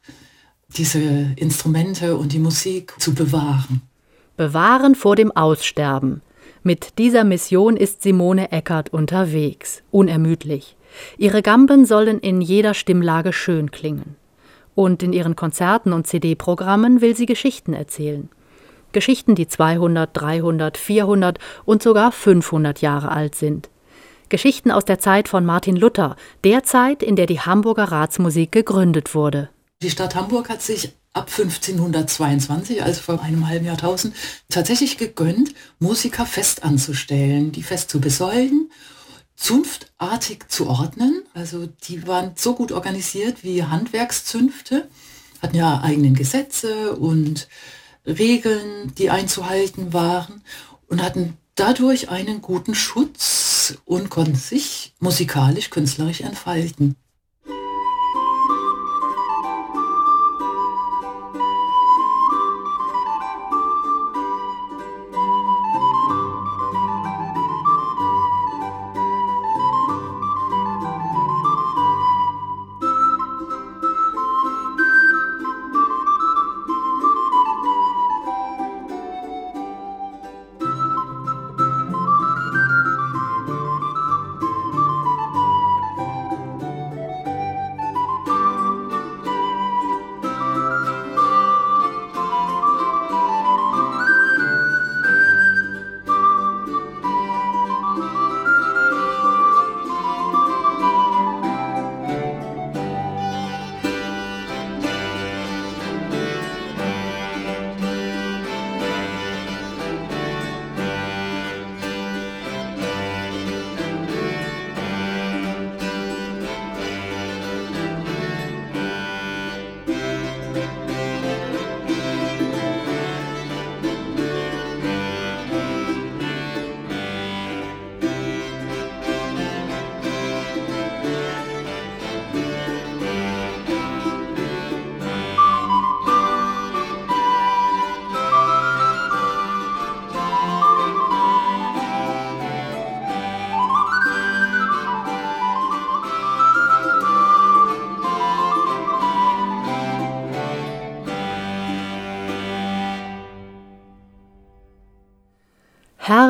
diese 0.76 1.00
Instrumente 1.36 2.16
und 2.16 2.32
die 2.32 2.38
Musik 2.38 2.94
zu 2.98 3.14
bewahren. 3.14 3.82
Bewahren 4.36 4.94
vor 4.94 5.16
dem 5.16 5.30
Aussterben. 5.32 6.20
Mit 6.62 6.98
dieser 6.98 7.24
Mission 7.24 7.76
ist 7.76 8.02
Simone 8.02 8.50
Eckert 8.50 8.92
unterwegs, 8.92 9.82
unermüdlich. 9.90 10.76
Ihre 11.18 11.42
Gamben 11.42 11.84
sollen 11.84 12.18
in 12.18 12.40
jeder 12.40 12.74
Stimmlage 12.74 13.32
schön 13.32 13.70
klingen. 13.70 14.16
Und 14.74 15.02
in 15.02 15.12
ihren 15.12 15.36
Konzerten 15.36 15.92
und 15.92 16.06
CD-Programmen 16.06 17.00
will 17.00 17.14
sie 17.14 17.26
Geschichten 17.26 17.74
erzählen. 17.74 18.28
Geschichten, 18.94 19.34
die 19.34 19.46
200, 19.46 20.10
300, 20.14 20.78
400 20.78 21.38
und 21.66 21.82
sogar 21.82 22.10
500 22.12 22.80
Jahre 22.80 23.10
alt 23.10 23.34
sind. 23.34 23.68
Geschichten 24.30 24.70
aus 24.70 24.86
der 24.86 24.98
Zeit 24.98 25.28
von 25.28 25.44
Martin 25.44 25.76
Luther, 25.76 26.16
der 26.44 26.64
Zeit, 26.64 27.02
in 27.02 27.14
der 27.14 27.26
die 27.26 27.40
Hamburger 27.40 27.84
Ratsmusik 27.84 28.52
gegründet 28.52 29.14
wurde. 29.14 29.50
Die 29.82 29.90
Stadt 29.90 30.14
Hamburg 30.14 30.48
hat 30.48 30.62
sich 30.62 30.94
ab 31.12 31.28
1522, 31.30 32.82
also 32.82 33.00
vor 33.00 33.22
einem 33.22 33.46
halben 33.46 33.66
Jahrtausend, 33.66 34.14
tatsächlich 34.48 34.98
gegönnt, 34.98 35.54
Musiker 35.78 36.26
fest 36.26 36.64
anzustellen, 36.64 37.52
die 37.52 37.62
fest 37.62 37.90
zu 37.90 38.00
besäulen, 38.00 38.70
zunftartig 39.36 40.48
zu 40.48 40.68
ordnen. 40.68 41.22
Also 41.34 41.66
die 41.88 42.06
waren 42.06 42.32
so 42.34 42.54
gut 42.54 42.72
organisiert 42.72 43.44
wie 43.44 43.62
Handwerkszünfte, 43.62 44.88
hatten 45.40 45.56
ja 45.56 45.80
eigenen 45.82 46.14
Gesetze 46.14 46.96
und 46.96 47.48
Regeln, 48.06 48.94
die 48.96 49.10
einzuhalten 49.10 49.92
waren 49.92 50.42
und 50.88 51.02
hatten 51.02 51.36
dadurch 51.54 52.08
einen 52.10 52.42
guten 52.42 52.74
Schutz 52.74 53.78
und 53.84 54.10
konnten 54.10 54.34
sich 54.34 54.94
musikalisch, 55.00 55.70
künstlerisch 55.70 56.20
entfalten. 56.20 56.96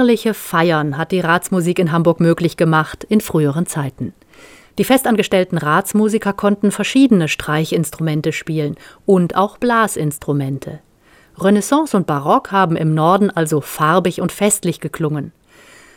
Herrliche 0.04 0.34
Feiern 0.34 0.98
hat 0.98 1.12
die 1.12 1.20
Ratsmusik 1.20 1.78
in 1.78 1.90
Hamburg 1.90 2.20
möglich 2.20 2.58
gemacht 2.58 3.04
in 3.04 3.22
früheren 3.22 3.64
Zeiten. 3.64 4.12
Die 4.76 4.84
festangestellten 4.84 5.56
Ratsmusiker 5.56 6.34
konnten 6.34 6.72
verschiedene 6.72 7.26
Streichinstrumente 7.26 8.32
spielen 8.32 8.74
und 9.06 9.34
auch 9.34 9.56
Blasinstrumente. 9.56 10.80
Renaissance 11.38 11.96
und 11.96 12.06
Barock 12.06 12.52
haben 12.52 12.76
im 12.76 12.92
Norden 12.92 13.30
also 13.30 13.62
farbig 13.62 14.20
und 14.20 14.30
festlich 14.30 14.78
geklungen. 14.78 15.32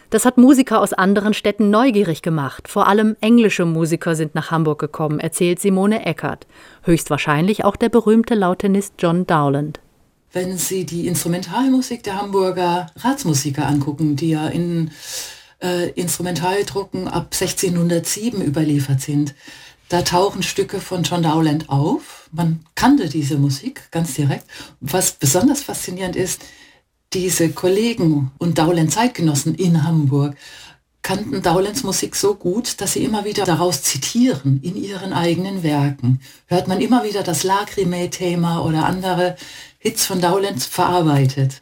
Das 0.09 0.23
hat 0.23 0.37
Musiker 0.37 0.79
aus 0.79 0.93
anderen 0.93 1.33
Städten 1.33 1.69
neugierig 1.69 2.21
gemacht. 2.21 2.69
Vor 2.69 2.87
allem 2.87 3.17
englische 3.19 3.65
Musiker 3.65 4.15
sind 4.15 4.35
nach 4.35 4.51
Hamburg 4.51 4.79
gekommen, 4.79 5.19
erzählt 5.19 5.59
Simone 5.59 6.05
Eckert. 6.05 6.47
Höchstwahrscheinlich 6.83 7.65
auch 7.65 7.75
der 7.75 7.89
berühmte 7.89 8.35
Lautenist 8.35 8.93
John 8.99 9.27
Dowland 9.27 9.81
wenn 10.37 10.59
Sie 10.59 10.85
die 10.85 11.07
Instrumentalmusik 11.07 12.03
der 12.03 12.21
Hamburger 12.21 12.91
Ratsmusiker 12.97 13.65
angucken, 13.65 14.15
die 14.15 14.29
ja 14.29 14.47
in 14.47 14.91
äh, 15.63 15.89
Instrumentaldrucken 15.93 17.07
ab 17.07 17.29
1607 17.33 18.43
überliefert 18.43 19.01
sind, 19.01 19.33
da 19.89 20.03
tauchen 20.03 20.43
Stücke 20.43 20.79
von 20.79 21.01
John 21.01 21.23
Dowland 21.23 21.69
auf. 21.69 22.29
Man 22.31 22.63
kannte 22.75 23.09
diese 23.09 23.39
Musik 23.39 23.89
ganz 23.89 24.13
direkt. 24.13 24.45
Was 24.79 25.13
besonders 25.13 25.63
faszinierend 25.63 26.15
ist, 26.15 26.43
diese 27.13 27.49
Kollegen 27.49 28.29
und 28.37 28.59
Dowland-Zeitgenossen 28.59 29.55
in 29.55 29.85
Hamburg 29.85 30.35
kannten 31.07 31.41
Dowlands 31.41 31.83
Musik 31.83 32.17
so 32.17 32.35
gut, 32.35 32.81
dass 32.81 32.91
sie 32.91 33.05
immer 33.05 33.23
wieder 33.23 33.45
daraus 33.45 33.81
zitieren 33.81 34.59
in 34.61 34.75
ihren 34.75 35.13
eigenen 35.13 35.63
Werken. 35.63 36.19
Hört 36.47 36.67
man 36.67 36.81
immer 36.81 37.05
wieder 37.05 37.23
das 37.23 37.43
Lacrimae-Thema 37.43 38.59
oder 38.65 38.85
andere 38.85 39.37
Hits 39.79 40.05
von 40.05 40.19
Dowlands 40.19 40.65
verarbeitet. 40.65 41.61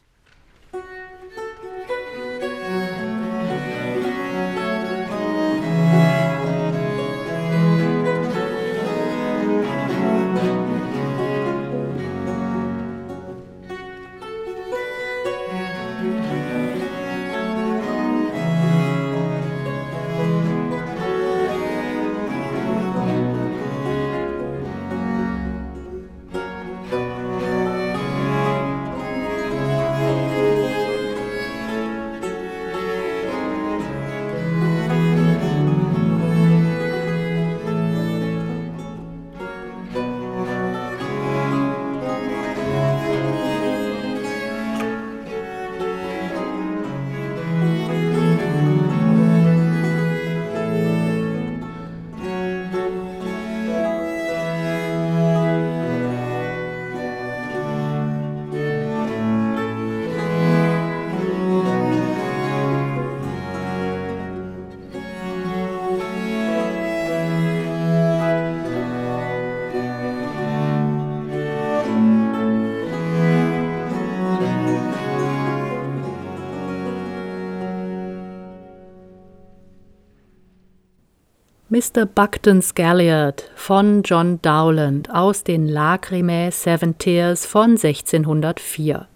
Mr. 81.95 82.05
Buckton's 82.05 82.75
Galliard 82.75 83.49
von 83.55 84.03
John 84.03 84.41
Dowland 84.41 85.09
aus 85.09 85.45
den 85.45 85.65
Lacrimae 85.69 86.51
Seven 86.51 86.97
Tears 86.97 87.45
von 87.45 87.71
1604. 87.71 89.07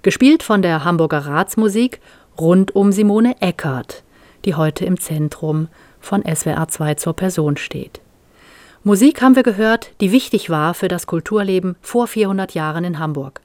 Gespielt 0.00 0.42
von 0.42 0.62
der 0.62 0.82
Hamburger 0.82 1.26
Ratsmusik 1.26 2.00
rund 2.40 2.74
um 2.74 2.90
Simone 2.90 3.36
Eckert, 3.40 4.02
die 4.46 4.54
heute 4.54 4.86
im 4.86 4.98
Zentrum 4.98 5.68
von 6.00 6.22
SWR 6.22 6.68
2 6.68 6.94
zur 6.94 7.12
Person 7.12 7.58
steht. 7.58 8.00
Musik 8.82 9.20
haben 9.20 9.36
wir 9.36 9.42
gehört, 9.42 9.90
die 10.00 10.10
wichtig 10.10 10.48
war 10.48 10.72
für 10.72 10.88
das 10.88 11.06
Kulturleben 11.06 11.76
vor 11.82 12.06
400 12.06 12.54
Jahren 12.54 12.84
in 12.84 12.98
Hamburg. 12.98 13.42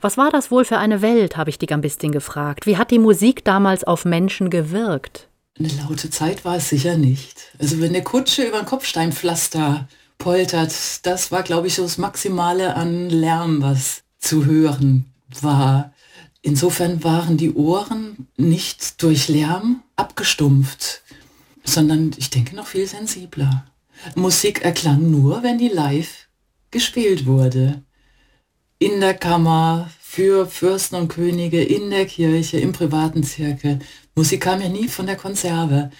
Was 0.00 0.16
war 0.16 0.30
das 0.30 0.52
wohl 0.52 0.64
für 0.64 0.78
eine 0.78 1.02
Welt, 1.02 1.36
habe 1.36 1.50
ich 1.50 1.58
die 1.58 1.66
Gambistin 1.66 2.12
gefragt. 2.12 2.66
Wie 2.66 2.76
hat 2.76 2.92
die 2.92 3.00
Musik 3.00 3.44
damals 3.44 3.82
auf 3.82 4.04
Menschen 4.04 4.50
gewirkt? 4.50 5.26
Eine 5.56 5.68
laute 5.68 6.10
Zeit 6.10 6.44
war 6.44 6.56
es 6.56 6.68
sicher 6.68 6.98
nicht. 6.98 7.52
Also 7.60 7.80
wenn 7.80 7.90
eine 7.90 8.02
Kutsche 8.02 8.42
über 8.42 8.58
ein 8.58 8.66
Kopfsteinpflaster 8.66 9.88
poltert, 10.18 10.74
das 11.02 11.30
war, 11.30 11.44
glaube 11.44 11.68
ich, 11.68 11.74
so 11.74 11.82
das 11.82 11.96
Maximale 11.96 12.74
an 12.74 13.08
Lärm, 13.08 13.62
was 13.62 14.02
zu 14.18 14.46
hören 14.46 15.04
war. 15.40 15.92
Insofern 16.42 17.04
waren 17.04 17.36
die 17.36 17.54
Ohren 17.54 18.26
nicht 18.36 19.00
durch 19.02 19.28
Lärm 19.28 19.82
abgestumpft, 19.94 21.02
sondern 21.62 22.10
ich 22.16 22.30
denke 22.30 22.56
noch 22.56 22.66
viel 22.66 22.88
sensibler. 22.88 23.64
Musik 24.16 24.62
erklang 24.62 25.08
nur, 25.08 25.44
wenn 25.44 25.58
die 25.58 25.68
live 25.68 26.28
gespielt 26.72 27.26
wurde. 27.26 27.82
In 28.80 29.00
der 29.00 29.14
Kammer, 29.14 29.88
für 30.00 30.46
Fürsten 30.46 30.96
und 30.96 31.08
Könige, 31.08 31.62
in 31.62 31.90
der 31.90 32.06
Kirche, 32.06 32.58
im 32.58 32.72
privaten 32.72 33.22
Zirkel. 33.24 33.78
Musik 34.16 34.42
kam 34.42 34.60
ja 34.60 34.68
nie 34.68 34.88
von 34.88 35.06
der 35.06 35.16
Konserve. 35.16 35.90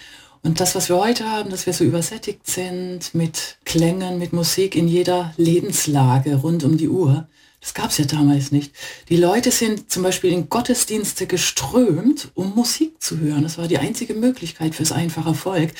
Und 0.41 0.59
das, 0.59 0.75
was 0.75 0.89
wir 0.89 0.97
heute 0.97 1.29
haben, 1.29 1.49
dass 1.49 1.65
wir 1.65 1.73
so 1.73 1.83
übersättigt 1.83 2.47
sind 2.47 3.13
mit 3.13 3.57
Klängen, 3.65 4.19
mit 4.19 4.31
Musik 4.31 4.75
in 4.75 4.87
jeder 4.87 5.33
Lebenslage 5.37 6.35
rund 6.35 6.63
um 6.63 6.77
die 6.77 6.87
Uhr, 6.87 7.27
das 7.65 7.73
gab 7.73 7.89
es 7.89 7.97
ja 7.97 8.05
damals 8.05 8.51
nicht. 8.51 8.73
Die 9.09 9.17
Leute 9.17 9.49
sind 9.49 9.91
zum 9.91 10.03
Beispiel 10.03 10.31
in 10.31 10.49
Gottesdienste 10.49 11.25
geströmt, 11.25 12.29
um 12.35 12.53
Musik 12.53 13.01
zu 13.01 13.19
hören. 13.19 13.41
Das 13.41 13.57
war 13.57 13.67
die 13.67 13.79
einzige 13.79 14.13
Möglichkeit 14.13 14.75
fürs 14.75 14.91
einfache 14.91 15.33
Volk. 15.33 15.71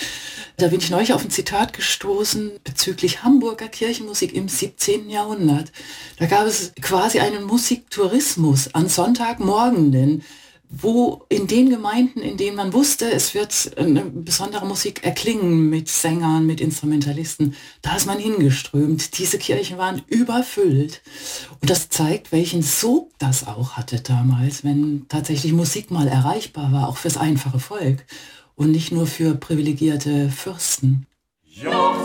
Da 0.57 0.69
bin 0.69 0.79
ich 0.79 0.89
neulich 0.89 1.13
auf 1.13 1.23
ein 1.23 1.29
Zitat 1.29 1.73
gestoßen 1.73 2.53
bezüglich 2.63 3.21
Hamburger 3.23 3.67
Kirchenmusik 3.67 4.33
im 4.33 4.49
17. 4.49 5.11
Jahrhundert. 5.11 5.71
Da 6.17 6.25
gab 6.25 6.47
es 6.47 6.73
quasi 6.81 7.19
einen 7.19 7.43
Musiktourismus 7.43 8.73
an 8.73 8.89
Sonntagmorgenden 8.89 10.23
wo 10.69 11.25
in 11.29 11.47
den 11.47 11.69
Gemeinden, 11.69 12.21
in 12.21 12.37
denen 12.37 12.55
man 12.55 12.73
wusste, 12.73 13.11
es 13.11 13.33
wird 13.33 13.77
eine 13.77 14.01
besondere 14.01 14.65
Musik 14.65 15.03
erklingen 15.03 15.69
mit 15.69 15.89
Sängern, 15.89 16.45
mit 16.45 16.61
Instrumentalisten, 16.61 17.55
da 17.81 17.95
ist 17.95 18.07
man 18.07 18.19
hingeströmt. 18.19 19.17
Diese 19.17 19.37
Kirchen 19.37 19.77
waren 19.77 20.01
überfüllt. 20.07 21.01
Und 21.61 21.69
das 21.69 21.89
zeigt, 21.89 22.31
welchen 22.31 22.61
Sog 22.61 23.11
das 23.19 23.47
auch 23.47 23.73
hatte 23.73 24.01
damals, 24.01 24.63
wenn 24.63 25.05
tatsächlich 25.07 25.53
Musik 25.53 25.91
mal 25.91 26.07
erreichbar 26.07 26.71
war, 26.71 26.89
auch 26.89 26.97
fürs 26.97 27.17
einfache 27.17 27.59
Volk 27.59 28.05
und 28.55 28.71
nicht 28.71 28.91
nur 28.91 29.07
für 29.07 29.35
privilegierte 29.35 30.29
Fürsten. 30.29 31.07
Jauchzet 31.43 32.04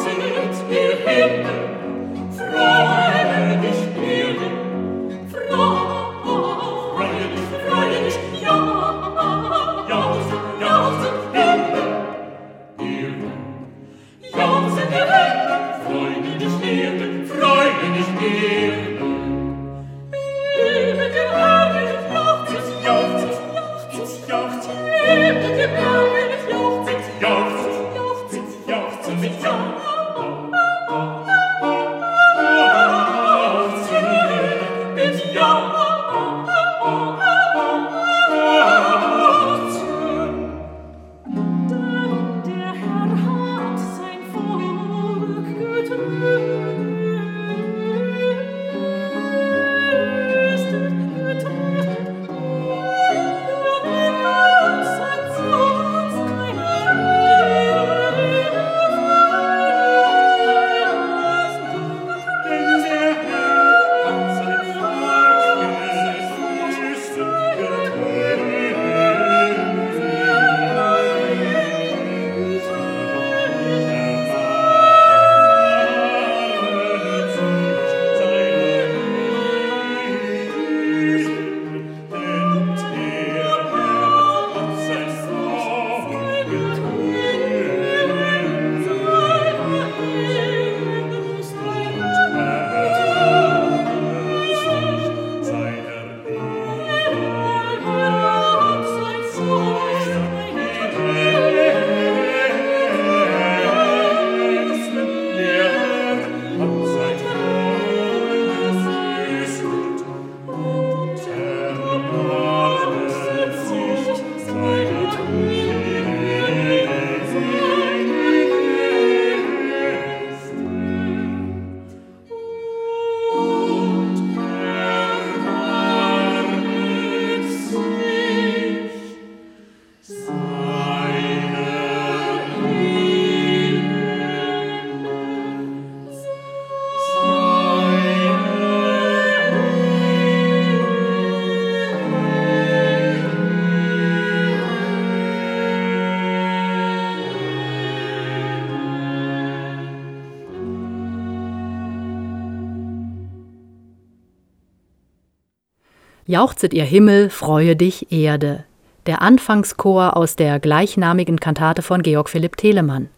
Jauchzet 156.40 156.72
ihr 156.72 156.84
Himmel, 156.84 157.28
freue 157.28 157.76
dich 157.76 158.10
Erde. 158.10 158.64
Der 159.04 159.20
Anfangschor 159.20 160.16
aus 160.16 160.36
der 160.36 160.58
gleichnamigen 160.58 161.38
Kantate 161.38 161.82
von 161.82 162.00
Georg 162.00 162.30
Philipp 162.30 162.56
Telemann. 162.56 163.10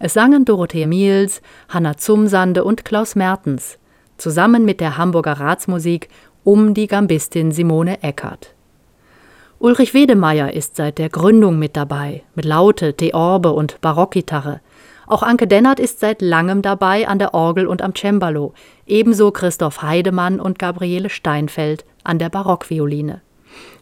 Es 0.00 0.14
sangen 0.14 0.44
Dorothee 0.44 0.88
Miels, 0.88 1.40
Hanna 1.68 1.96
Zumsande 1.96 2.64
und 2.64 2.84
Klaus 2.84 3.14
Mertens, 3.14 3.78
zusammen 4.16 4.64
mit 4.64 4.80
der 4.80 4.98
Hamburger 4.98 5.34
Ratsmusik 5.34 6.08
um 6.42 6.74
die 6.74 6.88
Gambistin 6.88 7.52
Simone 7.52 8.02
Eckert. 8.02 8.54
Ulrich 9.60 9.94
Wedemeyer 9.94 10.52
ist 10.52 10.74
seit 10.74 10.98
der 10.98 11.10
Gründung 11.10 11.60
mit 11.60 11.76
dabei, 11.76 12.24
mit 12.34 12.44
Laute, 12.44 12.92
Theorbe 12.94 13.52
und 13.52 13.80
Barockgitarre. 13.80 14.60
Auch 15.06 15.22
Anke 15.22 15.46
Dennert 15.46 15.78
ist 15.78 16.00
seit 16.00 16.20
langem 16.22 16.62
dabei 16.62 17.06
an 17.06 17.20
der 17.20 17.34
Orgel 17.34 17.68
und 17.68 17.82
am 17.82 17.94
Cembalo, 17.94 18.52
ebenso 18.84 19.30
Christoph 19.30 19.80
Heidemann 19.80 20.40
und 20.40 20.58
Gabriele 20.58 21.08
Steinfeld 21.08 21.84
an 22.08 22.18
der 22.18 22.28
Barockvioline. 22.28 23.20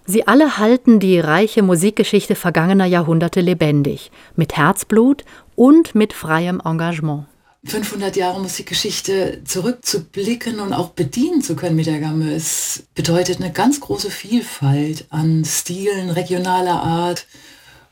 Sie 0.05 0.27
alle 0.29 0.59
halten 0.59 1.01
die 1.01 1.19
reiche 1.19 1.63
Musikgeschichte 1.63 2.35
vergangener 2.35 2.85
Jahrhunderte 2.85 3.41
lebendig, 3.41 4.11
mit 4.37 4.57
Herzblut 4.57 5.25
und 5.57 5.95
mit 5.95 6.13
freiem 6.13 6.61
Engagement. 6.65 7.27
500 7.65 8.15
Jahre 8.15 8.41
Musikgeschichte 8.41 9.43
zurückzublicken 9.45 10.61
und 10.61 10.73
auch 10.73 10.91
bedienen 10.91 11.43
zu 11.43 11.57
können 11.57 11.75
mit 11.75 11.87
der 11.87 11.99
Gamme, 11.99 12.33
es 12.33 12.85
bedeutet 12.95 13.41
eine 13.41 13.53
ganz 13.53 13.81
große 13.81 14.11
Vielfalt 14.11 15.07
an 15.11 15.45
Stilen 15.45 16.11
regionaler 16.11 16.81
Art, 16.81 17.27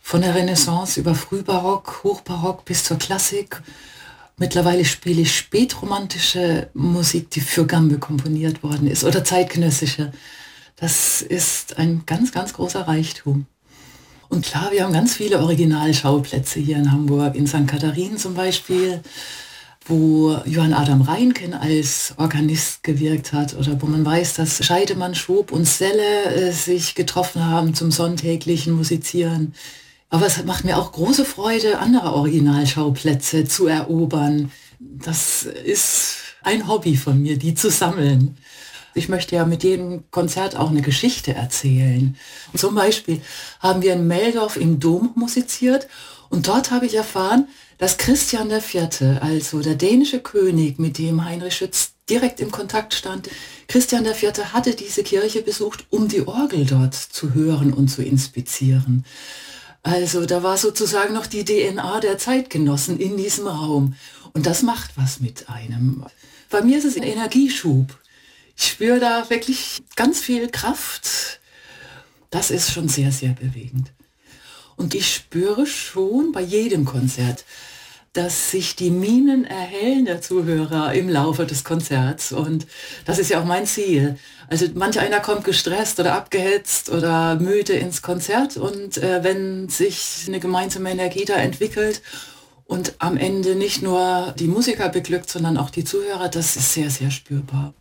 von 0.01 0.21
der 0.21 0.35
Renaissance 0.35 1.01
über 1.01 1.15
Frühbarock, 1.15 2.05
Hochbarock 2.05 2.67
bis 2.67 2.85
zur 2.85 2.99
Klassik. 2.99 3.63
Mittlerweile 4.37 4.85
spiele 4.85 5.23
ich 5.23 5.37
spätromantische 5.37 6.69
Musik, 6.75 7.31
die 7.31 7.41
für 7.41 7.67
Gambe 7.67 7.99
komponiert 7.99 8.63
worden 8.63 8.89
ist 8.89 9.05
oder 9.05 9.23
zeitgenössische. 9.23 10.13
Das 10.77 11.23
ist 11.23 11.79
ein 11.79 12.03
ganz, 12.05 12.33
ganz 12.33 12.53
großer 12.53 12.89
Reichtum. 12.89 13.47
Und 14.29 14.45
klar, 14.45 14.73
wir 14.73 14.83
haben 14.83 14.93
ganz 14.93 15.15
viele 15.15 15.39
Originalschauplätze 15.39 16.59
hier 16.59 16.79
in 16.79 16.91
Hamburg, 16.91 17.37
in 17.37 17.47
St. 17.47 17.69
Katharinen 17.69 18.19
zum 18.19 18.35
Beispiel, 18.35 19.01
wo 19.87 20.37
Johann 20.47 20.73
Adam 20.73 21.03
Reinken 21.03 21.55
als 21.55 22.15
Organist 22.17 22.83
gewirkt 22.83 23.33
hat 23.33 23.55
oder 23.55 23.81
wo 23.81 23.87
man 23.87 24.05
weiß, 24.05 24.35
dass 24.35 24.65
Scheidemann, 24.65 25.15
Schob 25.15 25.53
und 25.53 25.67
Selle 25.67 26.25
äh, 26.35 26.51
sich 26.51 26.97
getroffen 26.97 27.45
haben 27.45 27.75
zum 27.75 27.93
sonntäglichen 27.93 28.73
Musizieren. 28.73 29.55
Aber 30.15 30.27
es 30.27 30.45
macht 30.45 30.65
mir 30.65 30.79
auch 30.79 30.93
große 30.93 31.25
Freude, 31.25 31.81
andere 31.81 32.13
Originalschauplätze 32.13 33.47
zu 33.47 33.67
erobern. 33.67 34.53
Das 34.79 35.43
ist 35.43 36.19
ein 36.45 36.69
Hobby 36.69 36.97
von 36.97 37.21
mir, 37.21 37.37
die 37.37 37.57
zu 37.57 37.69
sammeln. 37.69 38.37
Ich 38.95 39.09
möchte 39.09 39.35
ja 39.35 39.45
mit 39.45 39.65
jedem 39.65 40.09
Konzert 40.13 40.55
auch 40.55 40.71
eine 40.71 40.83
Geschichte 40.83 41.35
erzählen. 41.35 42.17
Und 42.53 42.61
zum 42.61 42.77
Beispiel 42.77 43.23
haben 43.59 43.83
wir 43.83 43.95
in 43.95 44.07
Meldorf 44.07 44.57
im 44.57 44.79
Dom 44.79 45.11
musiziert 45.17 45.89
und 46.29 46.47
dort 46.47 46.71
habe 46.71 46.87
ich 46.87 46.95
erfahren, 46.95 47.49
dass 47.79 47.99
Christian 47.99 48.53
IV., 48.53 49.21
also 49.21 49.63
der 49.63 49.75
dänische 49.75 50.21
König, 50.21 50.79
mit 50.79 50.99
dem 50.99 51.25
Heinrich 51.25 51.57
Schütz 51.57 51.95
direkt 52.09 52.39
im 52.39 52.53
Kontakt 52.53 52.95
stand, 52.95 53.29
Christian 53.67 54.07
IV. 54.07 54.53
hatte 54.53 54.77
diese 54.77 55.03
Kirche 55.03 55.43
besucht, 55.43 55.87
um 55.91 56.07
die 56.07 56.25
Orgel 56.25 56.67
dort 56.67 56.95
zu 56.95 57.35
hören 57.35 57.73
und 57.73 57.89
zu 57.89 58.05
inspizieren. 58.05 59.05
Also 59.85 60.25
da 60.25 60.43
war 60.43 60.57
sozusagen 60.57 61.13
noch 61.13 61.27
die 61.27 61.45
DNA 61.45 62.01
der 62.01 62.17
Zeitgenossen 62.17 62.99
in 62.99 63.19
diesem 63.19 63.47
Raum. 63.47 63.95
Und 64.33 64.47
das 64.47 64.63
macht 64.63 64.93
was 64.97 65.21
mit 65.21 65.51
einem. 65.51 66.05
Bei 66.49 66.63
mir 66.63 66.79
ist 66.79 66.87
es 66.87 66.97
ein 66.97 67.03
Energieschub. 67.03 67.95
Ich 68.57 68.69
spüre 68.69 68.99
da 68.99 69.29
wirklich 69.29 69.83
ganz 69.95 70.21
viel 70.21 70.49
Kraft. 70.49 71.39
Das 72.31 72.51
ist 72.51 72.73
schon 72.73 72.89
sehr, 72.89 73.13
sehr 73.13 73.33
bewegend. 73.35 73.93
Und 74.77 74.95
ich 74.95 75.15
spüre 75.15 75.67
schon 75.67 76.33
bei 76.33 76.41
jedem 76.41 76.87
Konzert, 76.87 77.45
dass 78.15 78.51
sich 78.51 78.77
die 78.77 78.91
Minen 78.91 79.45
erhellen 79.45 80.07
der 80.07 80.23
Zuhörer 80.23 80.95
im 80.95 81.09
Laufe 81.09 81.47
des 81.47 81.65
Konzerts. 81.65 82.33
Und 82.33 82.67
das 83.05 83.19
ist 83.19 83.29
ja 83.29 83.41
auch 83.41 83.45
mein 83.45 83.67
Ziel. 83.67 84.17
Also 84.49 84.67
manch 84.75 84.99
einer 85.01 85.21
kommt 85.21 85.45
gestresst 85.45 85.99
oder 86.01 86.15
abgehetzt 86.15 86.91
oder 86.91 87.37
müde 87.37 87.73
ins 87.73 88.03
Konzert 88.03 88.57
und 88.57 88.99
äh, 88.99 89.25
wenn 89.25 89.69
sich 89.69 90.25
eine 90.29 90.39
gemeinsame 90.39 90.91
Energie 90.91 91.25
da 91.25 91.35
entwickelt 91.35 92.03
und 92.67 92.95
am 92.99 93.17
Ende 93.17 93.57
nicht 93.57 93.83
nur 93.83 94.35
die 94.39 94.47
Musiker 94.47 94.91
beglückt, 94.91 95.29
sondern 95.29 95.57
auch 95.57 95.71
die 95.71 95.85
Zuhörer, 95.85 96.29
das 96.29 96.57
ist 96.57 96.73
sehr, 96.73 96.91
sehr 96.91 97.11
spürbar. 97.11 97.75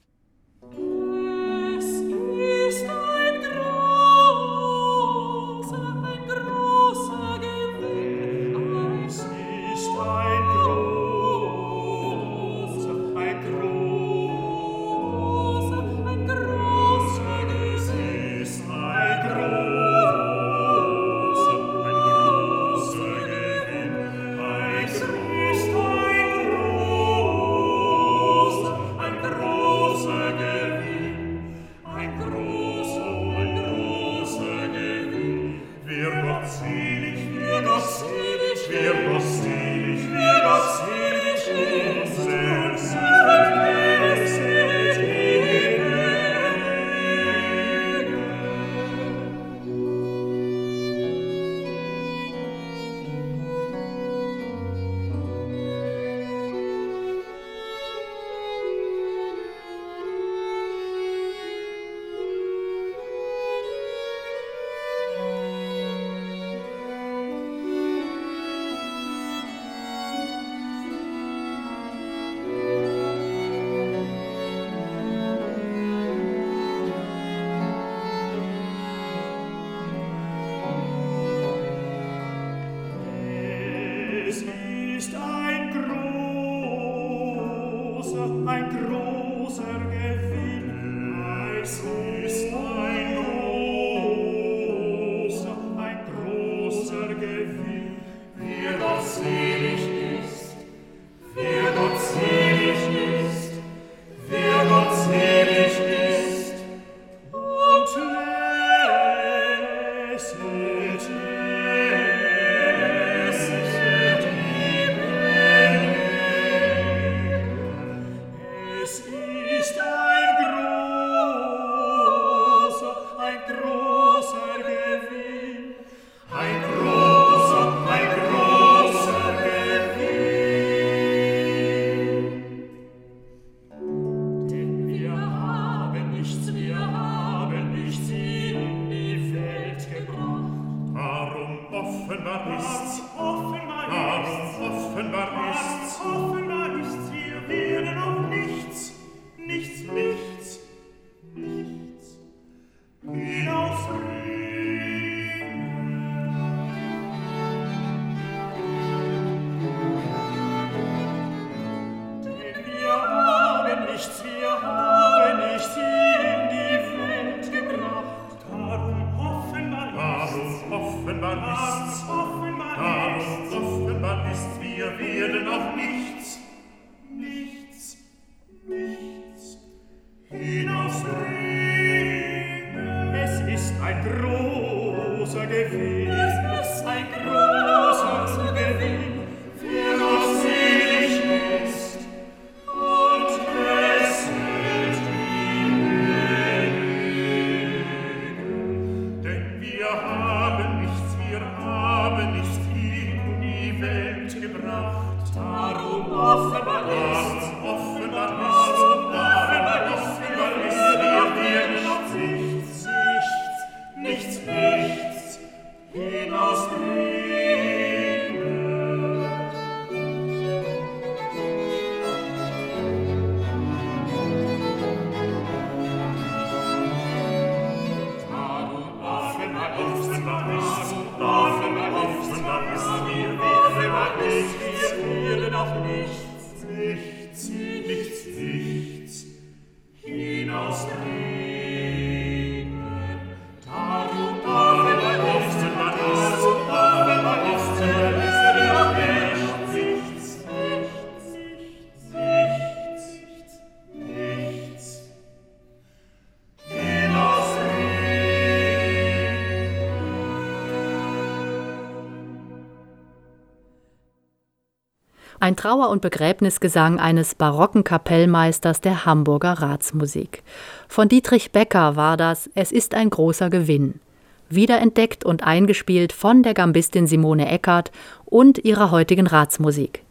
Ein 265.44 265.58
Trauer- 265.58 265.90
und 265.90 266.02
Begräbnisgesang 266.02 267.00
eines 267.02 267.36
barocken 267.36 267.84
Kapellmeisters 267.84 268.80
der 268.80 269.06
Hamburger 269.06 269.52
Ratsmusik. 269.52 270.42
Von 270.88 271.10
Dietrich 271.10 271.52
Becker 271.52 271.98
war 271.98 272.16
das 272.16 272.50
Es 272.56 272.72
ist 272.72 272.96
ein 272.96 273.10
großer 273.10 273.50
Gewinn. 273.50 274.00
Wiederentdeckt 274.48 275.26
und 275.26 275.44
eingespielt 275.44 276.14
von 276.14 276.44
der 276.44 276.54
Gambistin 276.54 277.08
Simone 277.08 277.50
Eckert 277.50 277.92
und 278.24 278.58
ihrer 278.60 278.90
heutigen 278.90 279.28
Ratsmusik. 279.28 280.04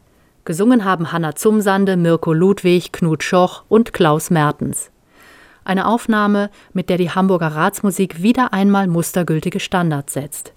Gesungen 0.45 0.85
haben 0.85 1.13
Hanna 1.13 1.35
Zumsande, 1.35 1.97
Mirko 1.97 2.35
Ludwig, 2.35 2.93
Knut 2.93 3.23
Schoch 3.23 3.63
und 3.71 3.95
Klaus 3.95 4.29
Mertens. 4.29 4.91
Eine 5.65 5.87
Aufnahme, 5.87 6.51
mit 6.75 6.91
der 6.91 6.99
die 6.99 7.11
Hamburger 7.11 7.57
Ratsmusik 7.57 8.23
wieder 8.23 8.53
einmal 8.53 8.87
mustergültige 8.87 9.61
Standards 9.61 10.13
setzt. 10.13 10.52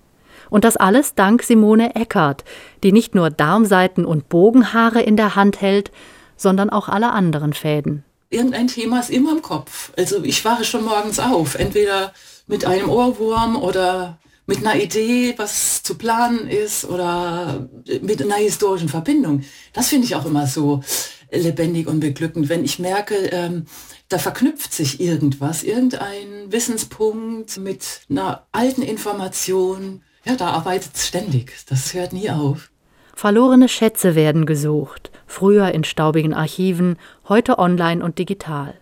Und 0.49 0.63
das 0.63 0.77
alles 0.77 1.15
dank 1.15 1.43
Simone 1.43 1.95
Eckert, 1.95 2.43
die 2.83 2.91
nicht 2.91 3.15
nur 3.15 3.29
Darmseiten 3.29 4.05
und 4.05 4.29
Bogenhaare 4.29 5.01
in 5.01 5.17
der 5.17 5.35
Hand 5.35 5.61
hält, 5.61 5.91
sondern 6.37 6.69
auch 6.69 6.89
alle 6.89 7.11
anderen 7.11 7.53
Fäden. 7.53 8.03
Irgendein 8.29 8.67
Thema 8.67 8.99
ist 8.99 9.09
immer 9.09 9.31
im 9.31 9.41
Kopf. 9.41 9.91
Also 9.97 10.23
ich 10.23 10.43
wache 10.43 10.65
schon 10.65 10.83
morgens 10.83 11.19
auf, 11.19 11.55
entweder 11.55 12.11
mit 12.47 12.65
einem 12.65 12.89
Ohrwurm 12.89 13.55
oder 13.55 14.17
mit 14.47 14.59
einer 14.59 14.75
Idee, 14.75 15.33
was 15.37 15.81
zu 15.81 15.95
planen 15.95 16.47
ist 16.47 16.85
oder 16.85 17.67
mit 18.01 18.21
einer 18.21 18.35
historischen 18.35 18.89
Verbindung. 18.89 19.43
Das 19.73 19.87
finde 19.89 20.05
ich 20.05 20.15
auch 20.15 20.25
immer 20.25 20.45
so 20.47 20.83
lebendig 21.31 21.87
und 21.87 21.99
beglückend, 21.99 22.49
wenn 22.49 22.63
ich 22.63 22.79
merke, 22.79 23.15
ähm, 23.15 23.65
da 24.07 24.19
verknüpft 24.19 24.71
sich 24.71 24.99
irgendwas, 24.99 25.63
irgendein 25.63 26.51
Wissenspunkt 26.51 27.57
mit 27.57 28.01
einer 28.09 28.45
alten 28.51 28.83
Information. 28.83 30.03
Ja, 30.25 30.35
da 30.35 30.49
arbeitet 30.49 30.95
es 30.95 31.07
ständig. 31.07 31.53
Das 31.67 31.93
hört 31.93 32.11
nie 32.11 32.29
auf. 32.29 32.71
Verlorene 33.15 33.69
Schätze 33.69 34.15
werden 34.15 34.45
gesucht, 34.45 35.09
früher 35.25 35.71
in 35.71 35.83
staubigen 35.83 36.33
Archiven, 36.33 36.97
heute 37.29 37.59
online 37.59 38.03
und 38.03 38.19
digital. 38.19 38.73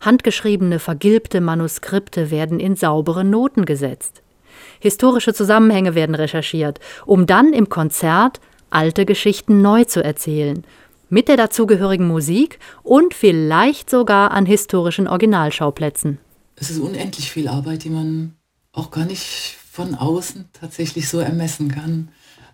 Handgeschriebene, 0.00 0.78
vergilbte 0.78 1.40
Manuskripte 1.40 2.30
werden 2.30 2.60
in 2.60 2.76
saubere 2.76 3.24
Noten 3.24 3.64
gesetzt. 3.64 4.22
Historische 4.78 5.34
Zusammenhänge 5.34 5.94
werden 5.94 6.14
recherchiert, 6.14 6.78
um 7.06 7.26
dann 7.26 7.52
im 7.52 7.68
Konzert 7.68 8.40
alte 8.70 9.04
Geschichten 9.04 9.62
neu 9.62 9.84
zu 9.84 10.04
erzählen, 10.04 10.64
mit 11.08 11.28
der 11.28 11.36
dazugehörigen 11.36 12.06
Musik 12.06 12.58
und 12.82 13.14
vielleicht 13.14 13.90
sogar 13.90 14.30
an 14.30 14.46
historischen 14.46 15.08
Originalschauplätzen. 15.08 16.18
Es 16.56 16.70
ist 16.70 16.78
unendlich 16.78 17.30
viel 17.30 17.48
Arbeit, 17.48 17.84
die 17.84 17.90
man 17.90 18.36
auch 18.72 18.90
gar 18.90 19.04
nicht 19.04 19.56
von 19.72 19.94
außen 19.94 20.50
tatsächlich 20.52 21.08
so 21.08 21.18
ermessen 21.18 21.70
kann. 21.70 22.10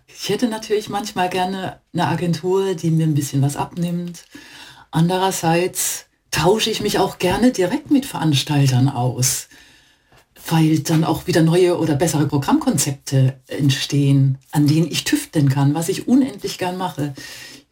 Ich 0.07 0.29
hätte 0.29 0.47
natürlich 0.47 0.87
manchmal 0.87 1.29
gerne 1.29 1.81
eine 1.91 2.07
Agentur, 2.07 2.75
die 2.75 2.91
mir 2.91 3.05
ein 3.05 3.13
bisschen 3.13 3.41
was 3.41 3.57
abnimmt. 3.57 4.23
Andererseits 4.89 6.05
tausche 6.31 6.69
ich 6.69 6.79
mich 6.79 6.97
auch 6.97 7.19
gerne 7.19 7.51
direkt 7.51 7.91
mit 7.91 8.05
Veranstaltern 8.05 8.87
aus, 8.87 9.49
weil 10.47 10.79
dann 10.79 11.03
auch 11.03 11.27
wieder 11.27 11.41
neue 11.41 11.77
oder 11.77 11.95
bessere 11.95 12.25
Programmkonzepte 12.25 13.37
entstehen, 13.47 14.37
an 14.51 14.65
denen 14.65 14.89
ich 14.89 15.03
tüfteln 15.03 15.49
kann, 15.49 15.73
was 15.73 15.89
ich 15.89 16.07
unendlich 16.07 16.57
gern 16.57 16.77
mache. 16.77 17.13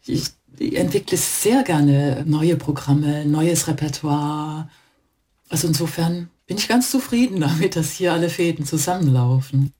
Ich, 0.04 0.26
entwickle 0.60 1.16
sehr 1.16 1.62
gerne 1.62 2.24
neue 2.26 2.56
Programme, 2.56 3.24
neues 3.24 3.66
Repertoire. 3.66 4.68
Also 5.48 5.68
insofern 5.68 6.28
bin 6.48 6.56
ich 6.56 6.66
ganz 6.66 6.90
zufrieden 6.90 7.40
damit, 7.40 7.76
dass 7.76 7.92
hier 7.92 8.12
alle 8.12 8.30
Fäden 8.30 8.64
zusammenlaufen. 8.64 9.72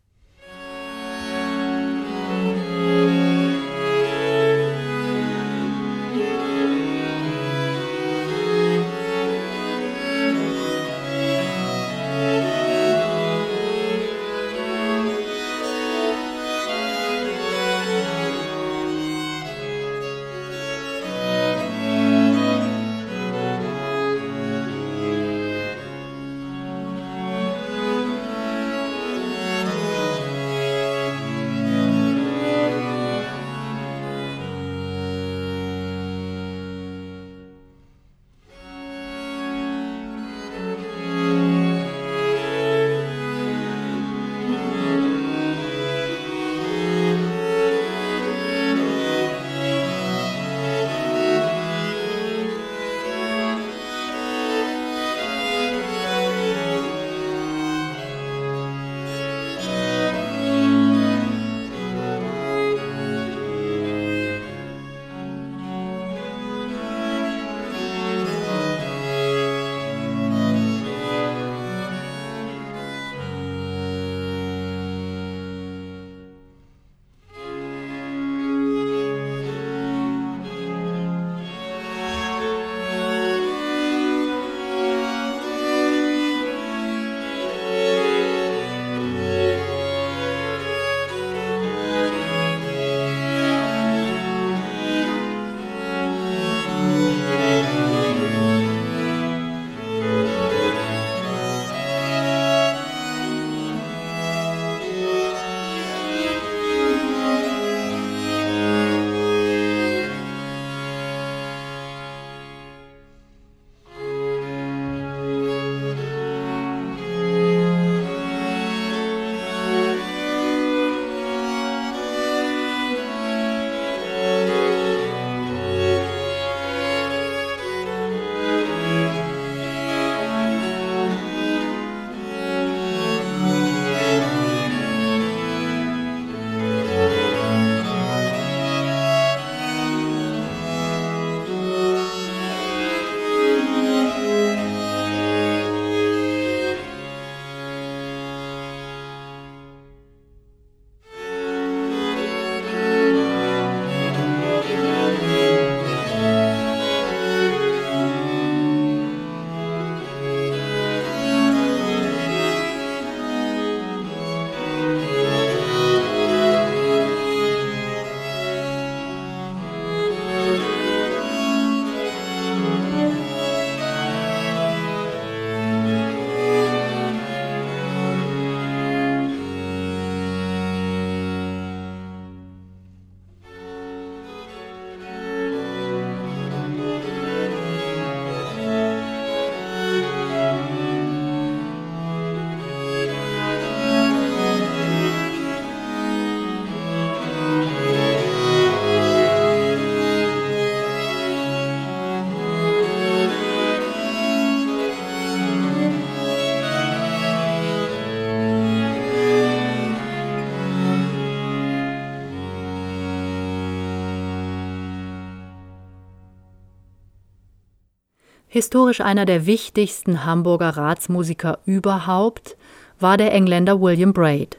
Historisch 218.59 219.01
einer 219.01 219.25
der 219.25 219.47
wichtigsten 219.47 220.25
Hamburger 220.25 220.71
Ratsmusiker 220.71 221.61
überhaupt 221.65 222.57
war 222.99 223.17
der 223.17 223.33
Engländer 223.33 223.81
William 223.81 224.13
Braid. 224.13 224.59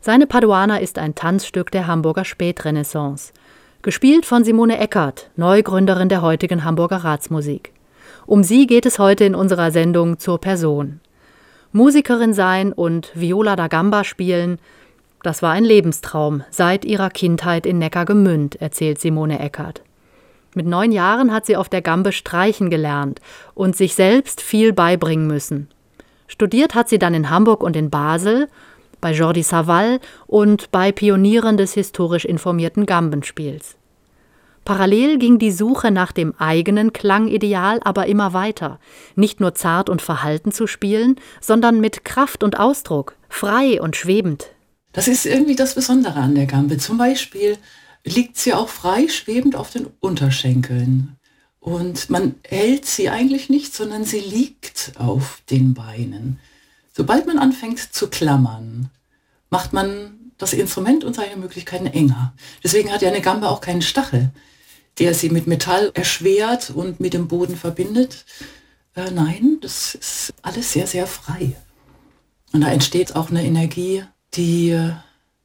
Seine 0.00 0.28
Paduana 0.28 0.76
ist 0.76 1.00
ein 1.00 1.16
Tanzstück 1.16 1.72
der 1.72 1.88
Hamburger 1.88 2.24
Spätrenaissance, 2.24 3.32
gespielt 3.82 4.24
von 4.24 4.44
Simone 4.44 4.78
Eckert, 4.78 5.30
Neugründerin 5.34 6.08
der 6.08 6.22
heutigen 6.22 6.62
Hamburger 6.62 6.98
Ratsmusik. 6.98 7.72
Um 8.24 8.44
sie 8.44 8.68
geht 8.68 8.86
es 8.86 9.00
heute 9.00 9.24
in 9.24 9.34
unserer 9.34 9.72
Sendung 9.72 10.20
zur 10.20 10.38
Person. 10.38 11.00
Musikerin 11.72 12.34
sein 12.34 12.72
und 12.72 13.10
Viola 13.16 13.56
da 13.56 13.66
Gamba 13.66 14.04
spielen, 14.04 14.60
das 15.24 15.42
war 15.42 15.50
ein 15.50 15.64
Lebenstraum 15.64 16.44
seit 16.50 16.84
ihrer 16.84 17.10
Kindheit 17.10 17.66
in 17.66 17.78
Neckargemünd, 17.78 18.62
erzählt 18.62 19.00
Simone 19.00 19.40
Eckert. 19.40 19.82
Mit 20.54 20.66
neun 20.66 20.90
Jahren 20.90 21.32
hat 21.32 21.46
sie 21.46 21.56
auf 21.56 21.68
der 21.68 21.82
Gambe 21.82 22.12
streichen 22.12 22.70
gelernt 22.70 23.20
und 23.54 23.76
sich 23.76 23.94
selbst 23.94 24.40
viel 24.40 24.72
beibringen 24.72 25.26
müssen. 25.26 25.68
Studiert 26.26 26.74
hat 26.74 26.88
sie 26.88 26.98
dann 26.98 27.14
in 27.14 27.30
Hamburg 27.30 27.62
und 27.62 27.76
in 27.76 27.90
Basel, 27.90 28.48
bei 29.00 29.12
Jordi 29.12 29.42
Savall 29.42 30.00
und 30.26 30.70
bei 30.70 30.92
Pionieren 30.92 31.56
des 31.56 31.74
historisch 31.74 32.24
informierten 32.24 32.86
Gambenspiels. 32.86 33.76
Parallel 34.64 35.18
ging 35.18 35.38
die 35.38 35.52
Suche 35.52 35.90
nach 35.90 36.12
dem 36.12 36.34
eigenen 36.38 36.92
Klangideal 36.92 37.80
aber 37.82 38.06
immer 38.06 38.34
weiter, 38.34 38.78
nicht 39.16 39.40
nur 39.40 39.54
zart 39.54 39.88
und 39.88 40.02
verhalten 40.02 40.52
zu 40.52 40.66
spielen, 40.66 41.16
sondern 41.40 41.80
mit 41.80 42.04
Kraft 42.04 42.44
und 42.44 42.58
Ausdruck, 42.58 43.16
frei 43.28 43.80
und 43.80 43.96
schwebend. 43.96 44.50
Das 44.92 45.08
ist 45.08 45.24
irgendwie 45.24 45.56
das 45.56 45.74
Besondere 45.74 46.16
an 46.16 46.34
der 46.34 46.46
Gambe. 46.46 46.76
Zum 46.76 46.98
Beispiel 46.98 47.56
liegt 48.04 48.36
sie 48.38 48.54
auch 48.54 48.68
frei 48.68 49.08
schwebend 49.08 49.56
auf 49.56 49.70
den 49.70 49.86
Unterschenkeln. 50.00 51.16
Und 51.58 52.08
man 52.08 52.36
hält 52.46 52.86
sie 52.86 53.10
eigentlich 53.10 53.50
nicht, 53.50 53.74
sondern 53.74 54.04
sie 54.04 54.20
liegt 54.20 54.92
auf 54.96 55.42
den 55.50 55.74
Beinen. 55.74 56.40
Sobald 56.92 57.26
man 57.26 57.38
anfängt 57.38 57.78
zu 57.78 58.08
klammern, 58.08 58.90
macht 59.50 59.72
man 59.72 60.32
das 60.38 60.54
Instrument 60.54 61.04
und 61.04 61.14
seine 61.14 61.36
Möglichkeiten 61.36 61.86
enger. 61.86 62.32
Deswegen 62.64 62.90
hat 62.90 63.02
ja 63.02 63.08
eine 63.08 63.20
Gambe 63.20 63.48
auch 63.48 63.60
keinen 63.60 63.82
Stachel, 63.82 64.30
der 64.98 65.12
sie 65.12 65.28
mit 65.28 65.46
Metall 65.46 65.90
erschwert 65.94 66.70
und 66.70 66.98
mit 66.98 67.12
dem 67.12 67.28
Boden 67.28 67.56
verbindet. 67.56 68.24
Äh, 68.96 69.10
nein, 69.10 69.58
das 69.60 69.94
ist 69.94 70.34
alles 70.40 70.72
sehr, 70.72 70.86
sehr 70.86 71.06
frei. 71.06 71.56
Und 72.52 72.62
da 72.62 72.68
entsteht 72.68 73.14
auch 73.16 73.30
eine 73.30 73.44
Energie, 73.44 74.04
die 74.34 74.70
äh, 74.70 74.92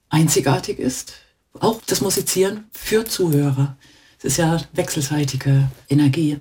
einzigartig 0.10 0.80
ist, 0.80 1.14
auch 1.60 1.82
das 1.88 2.01
Musizieren 2.01 2.66
für 2.72 3.06
Zuhörer. 3.06 3.78
Es 4.18 4.26
ist 4.26 4.38
ja 4.38 4.60
wechselseitige 4.74 5.70
Energie. 5.89 6.39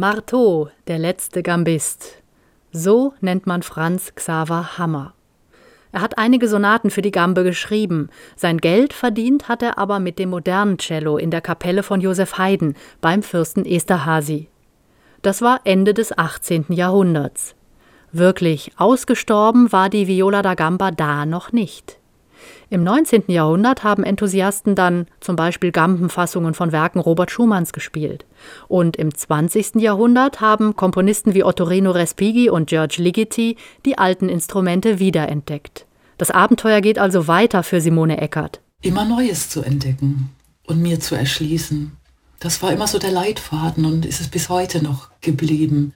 Marteau, 0.00 0.70
der 0.86 0.98
letzte 0.98 1.42
Gambist. 1.42 2.22
So 2.72 3.12
nennt 3.20 3.46
man 3.46 3.62
Franz 3.62 4.14
Xaver 4.14 4.78
Hammer. 4.78 5.12
Er 5.92 6.00
hat 6.00 6.16
einige 6.16 6.48
Sonaten 6.48 6.88
für 6.88 7.02
die 7.02 7.10
Gambe 7.10 7.44
geschrieben. 7.44 8.08
Sein 8.34 8.56
Geld 8.56 8.94
verdient 8.94 9.50
hat 9.50 9.62
er 9.62 9.76
aber 9.76 10.00
mit 10.00 10.18
dem 10.18 10.30
modernen 10.30 10.78
Cello 10.78 11.18
in 11.18 11.30
der 11.30 11.42
Kapelle 11.42 11.82
von 11.82 12.00
Josef 12.00 12.38
Haydn 12.38 12.76
beim 13.02 13.22
Fürsten 13.22 13.66
Esterhazy. 13.66 14.48
Das 15.20 15.42
war 15.42 15.60
Ende 15.64 15.92
des 15.92 16.16
18. 16.16 16.68
Jahrhunderts. 16.70 17.54
Wirklich 18.10 18.72
ausgestorben 18.78 19.70
war 19.70 19.90
die 19.90 20.06
Viola 20.06 20.40
da 20.40 20.54
Gamba 20.54 20.92
da 20.92 21.26
noch 21.26 21.52
nicht. 21.52 21.99
Im 22.68 22.84
19. 22.84 23.24
Jahrhundert 23.28 23.82
haben 23.82 24.04
Enthusiasten 24.04 24.74
dann 24.74 25.06
zum 25.20 25.34
Beispiel 25.36 25.72
Gambenfassungen 25.72 26.54
von 26.54 26.72
Werken 26.72 27.00
Robert 27.00 27.30
Schumanns 27.30 27.72
gespielt. 27.72 28.26
Und 28.68 28.96
im 28.96 29.14
20. 29.14 29.76
Jahrhundert 29.76 30.40
haben 30.40 30.76
Komponisten 30.76 31.34
wie 31.34 31.42
Ottorino 31.42 31.90
Respighi 31.90 32.48
und 32.48 32.68
George 32.68 32.96
Ligeti 32.98 33.56
die 33.84 33.98
alten 33.98 34.28
Instrumente 34.28 34.98
wiederentdeckt. 34.98 35.86
Das 36.18 36.30
Abenteuer 36.30 36.80
geht 36.80 36.98
also 36.98 37.26
weiter 37.26 37.62
für 37.62 37.80
Simone 37.80 38.20
Eckert. 38.20 38.60
Immer 38.82 39.04
Neues 39.04 39.48
zu 39.48 39.62
entdecken 39.62 40.30
und 40.66 40.80
mir 40.80 41.00
zu 41.00 41.14
erschließen. 41.14 41.96
Das 42.38 42.62
war 42.62 42.72
immer 42.72 42.86
so 42.86 42.98
der 42.98 43.10
Leitfaden 43.10 43.84
und 43.84 44.06
ist 44.06 44.20
es 44.20 44.28
bis 44.28 44.48
heute 44.48 44.82
noch 44.82 45.10
geblieben. 45.20 45.94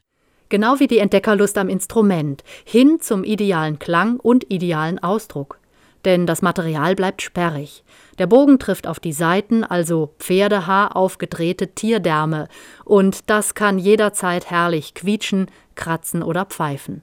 Genau 0.48 0.78
wie 0.78 0.86
die 0.86 0.98
Entdeckerlust 0.98 1.56
am 1.56 1.68
Instrument, 1.68 2.44
hin 2.64 2.98
zum 3.00 3.24
idealen 3.24 3.78
Klang 3.78 4.18
und 4.20 4.50
idealen 4.50 4.98
Ausdruck 4.98 5.58
denn 6.04 6.26
das 6.26 6.42
Material 6.42 6.94
bleibt 6.94 7.22
sperrig. 7.22 7.84
Der 8.18 8.26
Bogen 8.26 8.58
trifft 8.58 8.86
auf 8.86 9.00
die 9.00 9.12
Seiten, 9.12 9.64
also 9.64 10.14
Pferdehaar 10.18 10.96
aufgedrehte 10.96 11.68
Tierdärme, 11.68 12.48
und 12.84 13.30
das 13.30 13.54
kann 13.54 13.78
jederzeit 13.78 14.50
herrlich 14.50 14.94
quietschen, 14.94 15.50
kratzen 15.74 16.22
oder 16.22 16.44
pfeifen. 16.44 17.02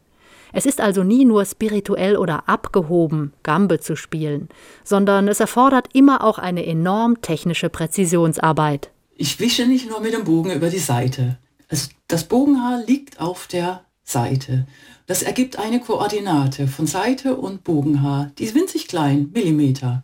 Es 0.54 0.66
ist 0.66 0.82
also 0.82 1.04
nie 1.04 1.26
nur 1.26 1.46
spirituell 1.46 2.18
oder 2.18 2.50
abgehoben, 2.50 3.34
Gambe 3.44 3.80
zu 3.80 3.96
spielen, 3.96 4.50
sondern 4.84 5.28
es 5.28 5.40
erfordert 5.40 5.90
immer 5.94 6.24
auch 6.24 6.40
eine 6.40 6.66
enorm 6.66 7.22
technische 7.22 7.70
Präzisionsarbeit. 7.70 8.92
Ich 9.16 9.40
wische 9.40 9.66
nicht 9.66 9.90
nur 9.90 10.02
mit 10.02 10.14
dem 10.14 10.24
Bogen 10.24 10.52
über 10.52 10.70
die 10.70 10.80
Seite. 10.80 11.38
Also 11.70 11.90
das 12.08 12.26
Bogenhaar 12.26 12.84
liegt 12.86 13.22
auf 13.22 13.48
der 13.48 13.86
Seite. 14.04 14.68
Das 15.12 15.24
ergibt 15.24 15.58
eine 15.58 15.82
Koordinate 15.82 16.70
von 16.70 16.88
Seite 16.88 17.36
und 17.36 17.66
Bogenhaar. 17.66 18.32
Die 18.38 18.46
ist 18.46 18.56
winzig 18.56 18.88
klein, 18.88 19.30
Millimeter. 19.34 20.04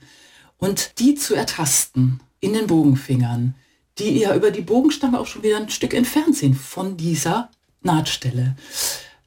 Und 0.58 1.00
die 1.00 1.16
zu 1.16 1.34
ertasten 1.34 2.20
in 2.42 2.52
den 2.52 2.68
Bogenfingern, 2.68 3.56
die 4.00 4.20
ja 4.20 4.36
über 4.36 4.52
die 4.52 4.60
Bogenstange 4.60 5.18
auch 5.18 5.26
schon 5.26 5.44
wieder 5.44 5.56
ein 5.56 5.70
Stück 5.70 5.94
entfernt 5.94 6.36
sind 6.36 6.56
von 6.56 6.98
dieser 6.98 7.50
Nahtstelle. 7.84 8.58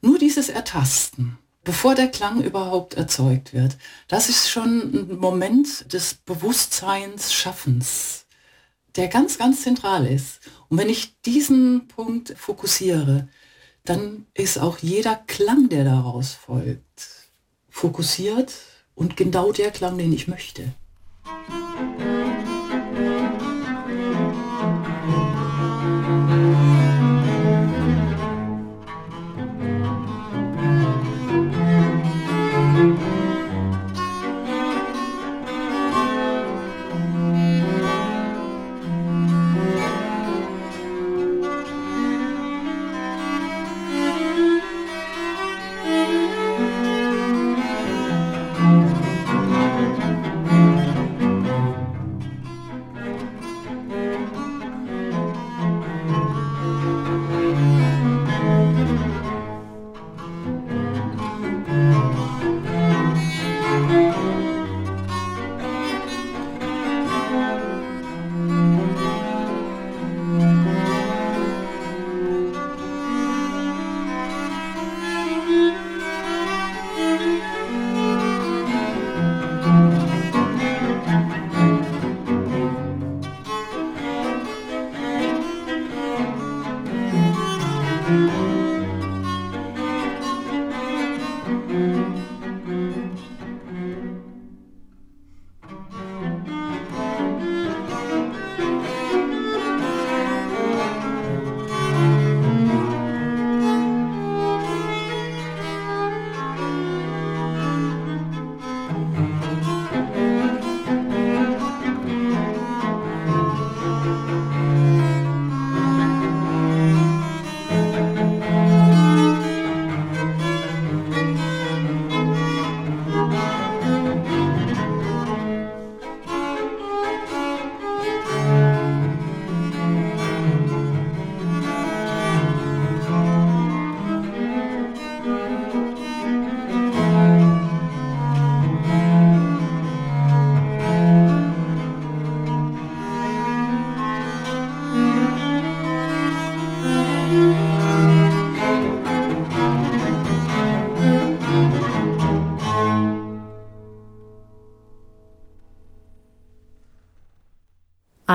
Nur 0.01 0.19
dieses 0.19 0.49
Ertasten, 0.49 1.39
bevor 1.63 1.95
der 1.95 2.09
Klang 2.09 2.43
überhaupt 2.43 2.93
erzeugt 2.93 3.51
wird, 3.51 3.75
das 4.07 4.29
ist 4.29 4.51
schon 4.51 4.81
ein 4.93 5.17
Moment 5.17 5.91
des 5.91 6.13
Bewusstseins 6.13 7.33
Schaffens, 7.33 8.27
der 8.97 9.07
ganz, 9.07 9.39
ganz 9.39 9.63
zentral 9.63 10.05
ist. 10.05 10.41
Und 10.69 10.77
wenn 10.77 10.89
ich 10.89 11.19
diesen 11.21 11.87
Punkt 11.87 12.35
fokussiere, 12.37 13.27
dann 13.83 14.25
ist 14.33 14.57
auch 14.57 14.77
jeder 14.79 15.15
Klang, 15.15 15.69
der 15.69 15.83
daraus 15.83 16.33
folgt, 16.33 17.29
fokussiert 17.69 18.53
und 18.95 19.17
genau 19.17 19.51
der 19.51 19.71
Klang, 19.71 19.97
den 19.97 20.13
ich 20.13 20.27
möchte. 20.27 20.73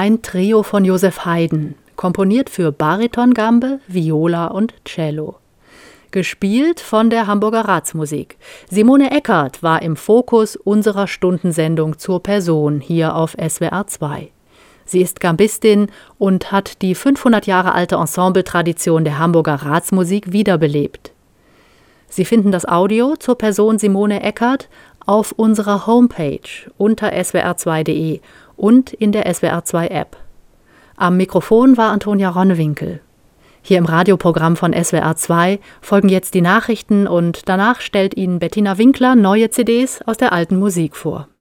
Ein 0.06 0.22
Trio 0.22 0.62
von 0.62 0.84
Josef 0.84 1.24
Haydn, 1.24 1.74
komponiert 1.96 2.48
für 2.48 2.70
Baritongambe, 2.70 3.80
Viola 3.88 4.46
und 4.46 4.72
Cello. 4.84 5.34
Gespielt 6.12 6.78
von 6.78 7.10
der 7.10 7.26
Hamburger 7.26 7.62
Ratsmusik. 7.62 8.38
Simone 8.70 9.10
Eckert 9.10 9.64
war 9.64 9.82
im 9.82 9.96
Fokus 9.96 10.54
unserer 10.54 11.08
Stundensendung 11.08 11.98
zur 11.98 12.22
Person 12.22 12.78
hier 12.78 13.16
auf 13.16 13.32
SWR 13.32 13.88
2. 13.88 14.30
Sie 14.84 15.00
ist 15.00 15.18
Gambistin 15.18 15.88
und 16.18 16.52
hat 16.52 16.82
die 16.82 16.94
500 16.94 17.48
Jahre 17.48 17.74
alte 17.74 17.96
Ensembletradition 17.96 19.02
der 19.02 19.18
Hamburger 19.18 19.56
Ratsmusik 19.56 20.30
wiederbelebt. 20.30 21.10
Sie 22.08 22.24
finden 22.24 22.52
das 22.52 22.64
Audio 22.64 23.16
zur 23.16 23.36
Person 23.36 23.80
Simone 23.80 24.22
Eckert 24.22 24.68
auf 25.04 25.32
unserer 25.32 25.86
Homepage 25.86 26.70
unter 26.76 27.12
swr2.de 27.12 28.20
und 28.56 28.92
in 28.92 29.12
der 29.12 29.26
SWR2 29.26 29.90
App. 29.90 30.16
Am 30.96 31.16
Mikrofon 31.16 31.76
war 31.76 31.92
Antonia 31.92 32.30
Ronnewinkel. 32.30 33.00
Hier 33.62 33.78
im 33.78 33.84
Radioprogramm 33.84 34.56
von 34.56 34.72
SWR 34.72 35.16
2 35.16 35.58
folgen 35.80 36.08
jetzt 36.08 36.34
die 36.34 36.40
Nachrichten 36.40 37.06
und 37.06 37.48
danach 37.48 37.80
stellt 37.80 38.16
Ihnen 38.16 38.38
Bettina 38.38 38.78
Winkler 38.78 39.16
neue 39.16 39.50
CDs 39.50 40.02
aus 40.02 40.16
der 40.16 40.32
alten 40.32 40.56
Musik 40.58 40.96
vor. 40.96 41.28